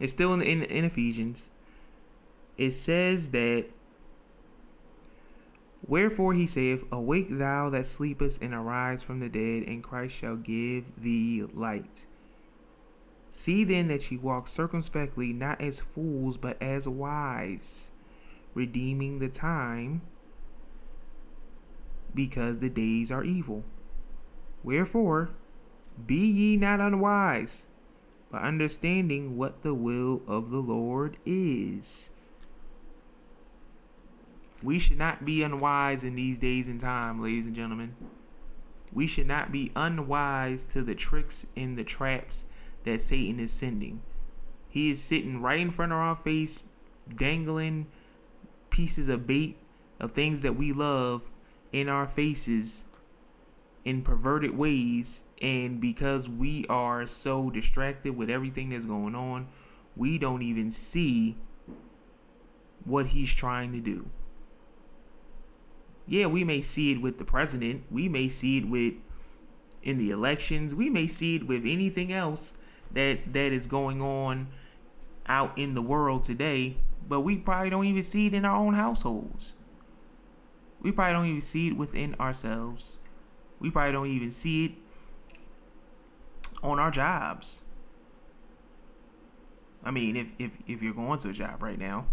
It's 0.00 0.12
still 0.12 0.32
in 0.32 0.42
in, 0.42 0.64
in 0.64 0.84
Ephesians. 0.84 1.44
It 2.56 2.72
says 2.72 3.30
that. 3.30 3.66
Wherefore 5.86 6.34
he 6.34 6.46
saith, 6.46 6.84
Awake 6.92 7.28
thou 7.30 7.70
that 7.70 7.86
sleepest, 7.86 8.42
and 8.42 8.52
arise 8.52 9.02
from 9.02 9.20
the 9.20 9.28
dead, 9.28 9.62
and 9.66 9.82
Christ 9.82 10.14
shall 10.14 10.36
give 10.36 10.84
thee 11.00 11.44
light. 11.54 12.04
See 13.32 13.64
then 13.64 13.88
that 13.88 14.10
ye 14.10 14.18
walk 14.18 14.46
circumspectly, 14.46 15.32
not 15.32 15.60
as 15.60 15.80
fools, 15.80 16.36
but 16.36 16.60
as 16.62 16.86
wise, 16.86 17.88
redeeming 18.54 19.18
the 19.18 19.28
time, 19.28 20.02
because 22.14 22.58
the 22.58 22.68
days 22.68 23.10
are 23.10 23.24
evil. 23.24 23.64
Wherefore, 24.62 25.30
be 26.06 26.26
ye 26.26 26.56
not 26.56 26.80
unwise, 26.80 27.66
but 28.30 28.42
understanding 28.42 29.36
what 29.36 29.62
the 29.62 29.74
will 29.74 30.22
of 30.26 30.50
the 30.50 30.60
Lord 30.60 31.16
is. 31.26 32.10
We 34.62 34.78
should 34.78 34.98
not 34.98 35.24
be 35.24 35.42
unwise 35.42 36.04
in 36.04 36.14
these 36.14 36.38
days 36.38 36.68
and 36.68 36.78
time, 36.78 37.22
ladies 37.22 37.46
and 37.46 37.54
gentlemen. 37.54 37.94
We 38.92 39.06
should 39.06 39.26
not 39.26 39.50
be 39.50 39.72
unwise 39.74 40.66
to 40.66 40.82
the 40.82 40.94
tricks 40.94 41.46
and 41.56 41.78
the 41.78 41.84
traps 41.84 42.44
that 42.84 43.00
Satan 43.00 43.40
is 43.40 43.52
sending. 43.52 44.02
He 44.68 44.90
is 44.90 45.02
sitting 45.02 45.40
right 45.40 45.60
in 45.60 45.70
front 45.70 45.92
of 45.92 45.98
our 45.98 46.16
face, 46.16 46.66
dangling 47.14 47.86
pieces 48.70 49.08
of 49.08 49.26
bait 49.26 49.56
of 49.98 50.12
things 50.12 50.40
that 50.42 50.56
we 50.56 50.72
love 50.72 51.22
in 51.72 51.88
our 51.88 52.06
faces 52.06 52.84
in 53.84 54.02
perverted 54.02 54.56
ways. 54.56 55.20
And 55.40 55.80
because 55.80 56.28
we 56.28 56.66
are 56.68 57.06
so 57.06 57.50
distracted 57.50 58.16
with 58.16 58.28
everything 58.28 58.70
that's 58.70 58.84
going 58.84 59.14
on, 59.14 59.48
we 59.96 60.18
don't 60.18 60.42
even 60.42 60.70
see 60.70 61.36
what 62.84 63.08
he's 63.08 63.32
trying 63.32 63.72
to 63.72 63.80
do 63.80 64.10
yeah, 66.10 66.26
we 66.26 66.42
may 66.42 66.60
see 66.60 66.90
it 66.90 67.00
with 67.00 67.18
the 67.18 67.24
president, 67.24 67.84
we 67.88 68.08
may 68.08 68.28
see 68.28 68.58
it 68.58 68.68
with 68.68 68.94
in 69.80 69.96
the 69.96 70.10
elections, 70.10 70.74
we 70.74 70.90
may 70.90 71.06
see 71.06 71.36
it 71.36 71.46
with 71.46 71.62
anything 71.64 72.12
else 72.12 72.52
that 72.92 73.32
that 73.32 73.52
is 73.52 73.68
going 73.68 74.02
on 74.02 74.48
out 75.26 75.56
in 75.56 75.74
the 75.74 75.80
world 75.80 76.24
today, 76.24 76.76
but 77.08 77.20
we 77.20 77.36
probably 77.36 77.70
don't 77.70 77.86
even 77.86 78.02
see 78.02 78.26
it 78.26 78.34
in 78.34 78.44
our 78.44 78.56
own 78.56 78.74
households. 78.74 79.52
We 80.82 80.90
probably 80.90 81.12
don't 81.12 81.26
even 81.26 81.42
see 81.42 81.68
it 81.68 81.76
within 81.76 82.16
ourselves. 82.16 82.96
We 83.60 83.70
probably 83.70 83.92
don't 83.92 84.08
even 84.08 84.32
see 84.32 84.64
it 84.64 84.72
on 86.62 86.78
our 86.78 86.90
jobs. 86.90 87.62
I 89.82 89.90
mean, 89.90 90.16
if 90.16 90.28
if 90.38 90.50
if 90.66 90.82
you're 90.82 90.94
going 90.94 91.18
to 91.20 91.30
a 91.30 91.32
job 91.32 91.62
right 91.62 91.78
now, 91.78 92.06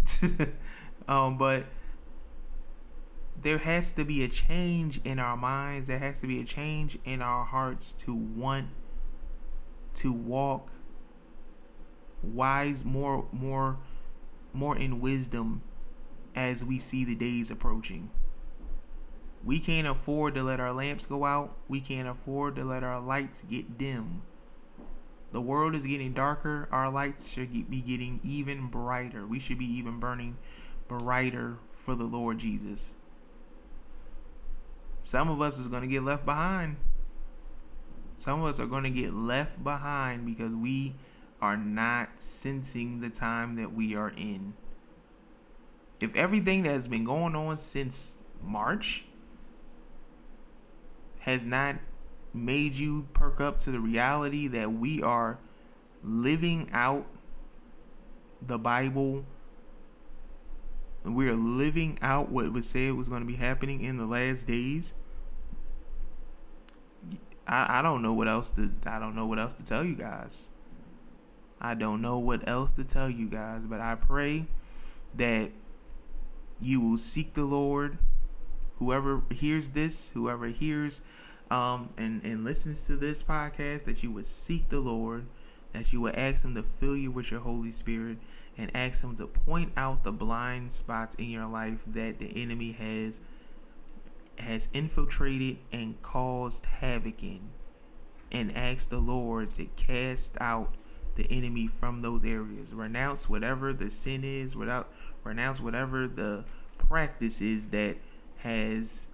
um, 1.07 1.37
but 1.37 1.65
there 3.41 3.57
has 3.57 3.91
to 3.93 4.05
be 4.05 4.23
a 4.23 4.27
change 4.27 5.01
in 5.03 5.19
our 5.19 5.37
minds. 5.37 5.87
There 5.87 5.99
has 5.99 6.21
to 6.21 6.27
be 6.27 6.39
a 6.39 6.45
change 6.45 6.97
in 7.05 7.21
our 7.21 7.45
hearts 7.45 7.93
to 7.93 8.13
want 8.13 8.67
to 9.95 10.11
walk 10.11 10.71
wise 12.23 12.83
more 12.83 13.27
more 13.31 13.77
more 14.53 14.77
in 14.77 14.99
wisdom 14.99 15.61
as 16.35 16.63
we 16.63 16.79
see 16.79 17.03
the 17.03 17.15
days 17.15 17.51
approaching. 17.51 18.09
We 19.43 19.59
can't 19.59 19.87
afford 19.87 20.35
to 20.35 20.43
let 20.43 20.59
our 20.59 20.73
lamps 20.73 21.05
go 21.05 21.25
out. 21.25 21.55
We 21.67 21.79
can't 21.79 22.07
afford 22.07 22.55
to 22.55 22.65
let 22.65 22.83
our 22.83 22.99
lights 22.99 23.43
get 23.49 23.77
dim. 23.77 24.23
The 25.31 25.41
world 25.41 25.75
is 25.75 25.85
getting 25.85 26.13
darker. 26.13 26.67
Our 26.71 26.89
lights 26.89 27.27
should 27.27 27.51
be 27.69 27.81
getting 27.81 28.19
even 28.23 28.67
brighter. 28.67 29.25
We 29.27 29.39
should 29.39 29.59
be 29.59 29.65
even 29.65 29.99
burning 29.99 30.37
brighter 30.87 31.57
for 31.73 31.95
the 31.95 32.05
Lord 32.05 32.39
Jesus 32.39 32.93
some 35.07 35.29
of 35.29 35.41
us 35.41 35.57
is 35.57 35.69
going 35.69 35.83
to 35.83 35.87
get 35.87 36.03
left 36.03 36.25
behind. 36.25 36.75
Some 38.17 38.41
of 38.41 38.49
us 38.49 38.59
are 38.59 38.65
going 38.65 38.83
to 38.83 38.89
get 38.89 39.13
left 39.13 39.63
behind 39.63 40.25
because 40.25 40.51
we 40.51 40.95
are 41.41 41.55
not 41.55 42.19
sensing 42.19 42.99
the 42.99 43.09
time 43.09 43.55
that 43.55 43.71
we 43.71 43.95
are 43.95 44.09
in. 44.09 44.53
If 46.01 46.13
everything 46.13 46.63
that 46.63 46.71
has 46.71 46.89
been 46.89 47.05
going 47.05 47.37
on 47.37 47.55
since 47.55 48.17
March 48.43 49.05
has 51.19 51.45
not 51.45 51.77
made 52.37 52.75
you 52.75 53.07
perk 53.13 53.41
up 53.41 53.59
to 53.59 53.71
the 53.71 53.79
reality 53.79 54.47
that 54.47 54.73
we 54.73 55.01
are 55.01 55.39
living 56.03 56.69
out 56.71 57.05
the 58.45 58.57
Bible 58.57 59.25
we 61.13 61.29
are 61.29 61.35
living 61.35 61.97
out 62.01 62.29
what 62.29 62.51
was 62.51 62.69
said 62.69 62.93
was 62.93 63.07
going 63.07 63.21
to 63.21 63.27
be 63.27 63.35
happening 63.35 63.81
in 63.81 63.97
the 63.97 64.05
last 64.05 64.47
days. 64.47 64.93
I, 67.47 67.79
I 67.79 67.81
don't 67.81 68.01
know 68.01 68.13
what 68.13 68.27
else 68.27 68.51
to 68.51 68.71
I 68.85 68.99
don't 68.99 69.15
know 69.15 69.25
what 69.25 69.39
else 69.39 69.53
to 69.55 69.63
tell 69.63 69.83
you 69.83 69.95
guys. 69.95 70.49
I 71.59 71.73
don't 71.73 72.01
know 72.01 72.19
what 72.19 72.47
else 72.47 72.73
to 72.73 72.83
tell 72.83 73.09
you 73.09 73.27
guys, 73.27 73.61
but 73.65 73.79
I 73.79 73.95
pray 73.95 74.47
that 75.15 75.51
you 76.61 76.81
will 76.81 76.97
seek 76.97 77.33
the 77.33 77.45
Lord. 77.45 77.97
Whoever 78.77 79.23
hears 79.31 79.71
this, 79.71 80.11
whoever 80.11 80.47
hears 80.47 81.01
um, 81.51 81.89
and, 81.97 82.23
and 82.23 82.43
listens 82.43 82.85
to 82.87 82.95
this 82.95 83.23
podcast, 83.23 83.83
that 83.85 84.03
you 84.03 84.11
would 84.11 84.25
seek 84.25 84.69
the 84.69 84.79
Lord, 84.79 85.25
that 85.73 85.93
you 85.93 86.01
would 86.01 86.15
ask 86.15 86.43
Him 86.43 86.55
to 86.55 86.63
fill 86.63 86.95
you 86.95 87.11
with 87.11 87.31
your 87.31 87.39
Holy 87.39 87.71
Spirit, 87.71 88.17
and 88.57 88.75
ask 88.75 89.03
Him 89.03 89.15
to 89.15 89.27
point 89.27 89.71
out 89.77 90.03
the 90.03 90.11
blind 90.11 90.71
spots 90.71 91.15
in 91.15 91.29
your 91.29 91.47
life 91.47 91.79
that 91.87 92.19
the 92.19 92.41
enemy 92.41 92.71
has 92.73 93.19
has 94.39 94.69
infiltrated 94.71 95.57
and 95.71 95.99
caused 96.03 96.65
havoc 96.65 97.23
in, 97.23 97.41
and 98.31 98.55
ask 98.55 98.89
the 98.89 98.99
Lord 98.99 99.53
to 99.55 99.65
cast 99.75 100.37
out 100.39 100.75
the 101.15 101.25
enemy 101.31 101.67
from 101.67 102.01
those 102.01 102.23
areas. 102.23 102.73
Renounce 102.73 103.27
whatever 103.27 103.73
the 103.73 103.89
sin 103.89 104.23
is, 104.23 104.55
without 104.55 104.91
renounce 105.23 105.59
whatever 105.59 106.07
the 106.07 106.45
practice 106.77 107.41
is 107.41 107.69
that 107.69 107.97
has 108.37 109.07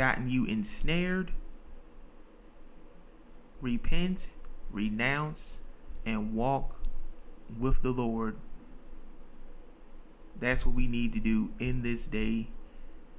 gotten 0.00 0.30
you 0.30 0.46
ensnared. 0.46 1.30
Repent, 3.60 4.32
renounce, 4.70 5.60
and 6.06 6.32
walk 6.32 6.80
with 7.58 7.82
the 7.82 7.90
Lord. 7.90 8.38
That's 10.40 10.64
what 10.64 10.74
we 10.74 10.86
need 10.86 11.12
to 11.12 11.20
do 11.20 11.50
in 11.58 11.82
this 11.82 12.06
day 12.06 12.48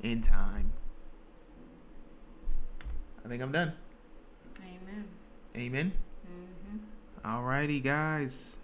in 0.02 0.24
time. 0.24 0.74
I 3.24 3.28
think 3.28 3.44
I'm 3.44 3.52
done. 3.52 3.74
Amen. 4.60 5.06
Amen. 5.56 5.94
Mm-hmm. 6.26 7.28
Alrighty, 7.30 7.84
guys. 7.84 8.58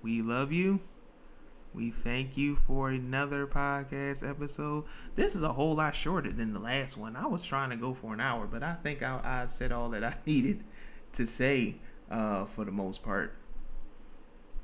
We 0.00 0.22
love 0.22 0.52
you. 0.52 0.78
We 1.74 1.90
thank 1.90 2.36
you 2.36 2.54
for 2.54 2.90
another 2.90 3.48
podcast 3.48 4.28
episode. 4.28 4.84
This 5.16 5.34
is 5.34 5.42
a 5.42 5.52
whole 5.52 5.74
lot 5.74 5.96
shorter 5.96 6.32
than 6.32 6.52
the 6.52 6.60
last 6.60 6.96
one. 6.96 7.16
I 7.16 7.26
was 7.26 7.42
trying 7.42 7.70
to 7.70 7.76
go 7.76 7.94
for 7.94 8.14
an 8.14 8.20
hour, 8.20 8.46
but 8.46 8.62
I 8.62 8.74
think 8.74 9.02
I, 9.02 9.20
I 9.24 9.48
said 9.48 9.72
all 9.72 9.88
that 9.88 10.04
I 10.04 10.14
needed 10.26 10.62
to 11.14 11.26
say 11.26 11.76
uh, 12.08 12.44
for 12.44 12.64
the 12.64 12.70
most 12.70 13.02
part. 13.02 13.34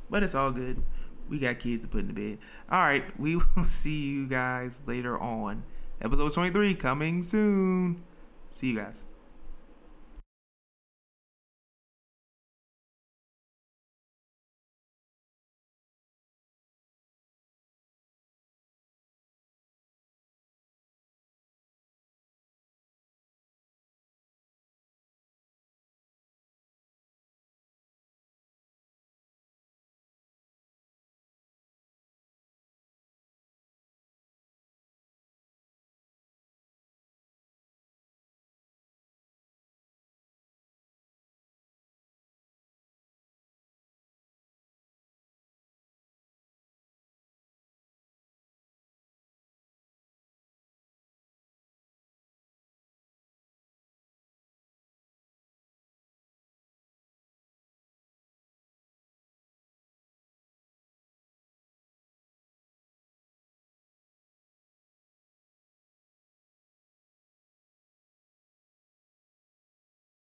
But 0.08 0.22
it's 0.22 0.36
all 0.36 0.52
good. 0.52 0.84
We 1.28 1.40
got 1.40 1.58
kids 1.58 1.82
to 1.82 1.88
put 1.88 2.00
in 2.00 2.06
the 2.06 2.12
bed. 2.12 2.38
All 2.70 2.78
right, 2.78 3.04
we 3.20 3.34
will 3.34 3.64
see 3.64 4.02
you 4.02 4.28
guys 4.28 4.80
later 4.86 5.18
on. 5.18 5.64
Episode 6.00 6.32
23 6.32 6.76
coming 6.76 7.24
soon. 7.24 8.04
See 8.50 8.68
you 8.68 8.76
guys. 8.76 9.02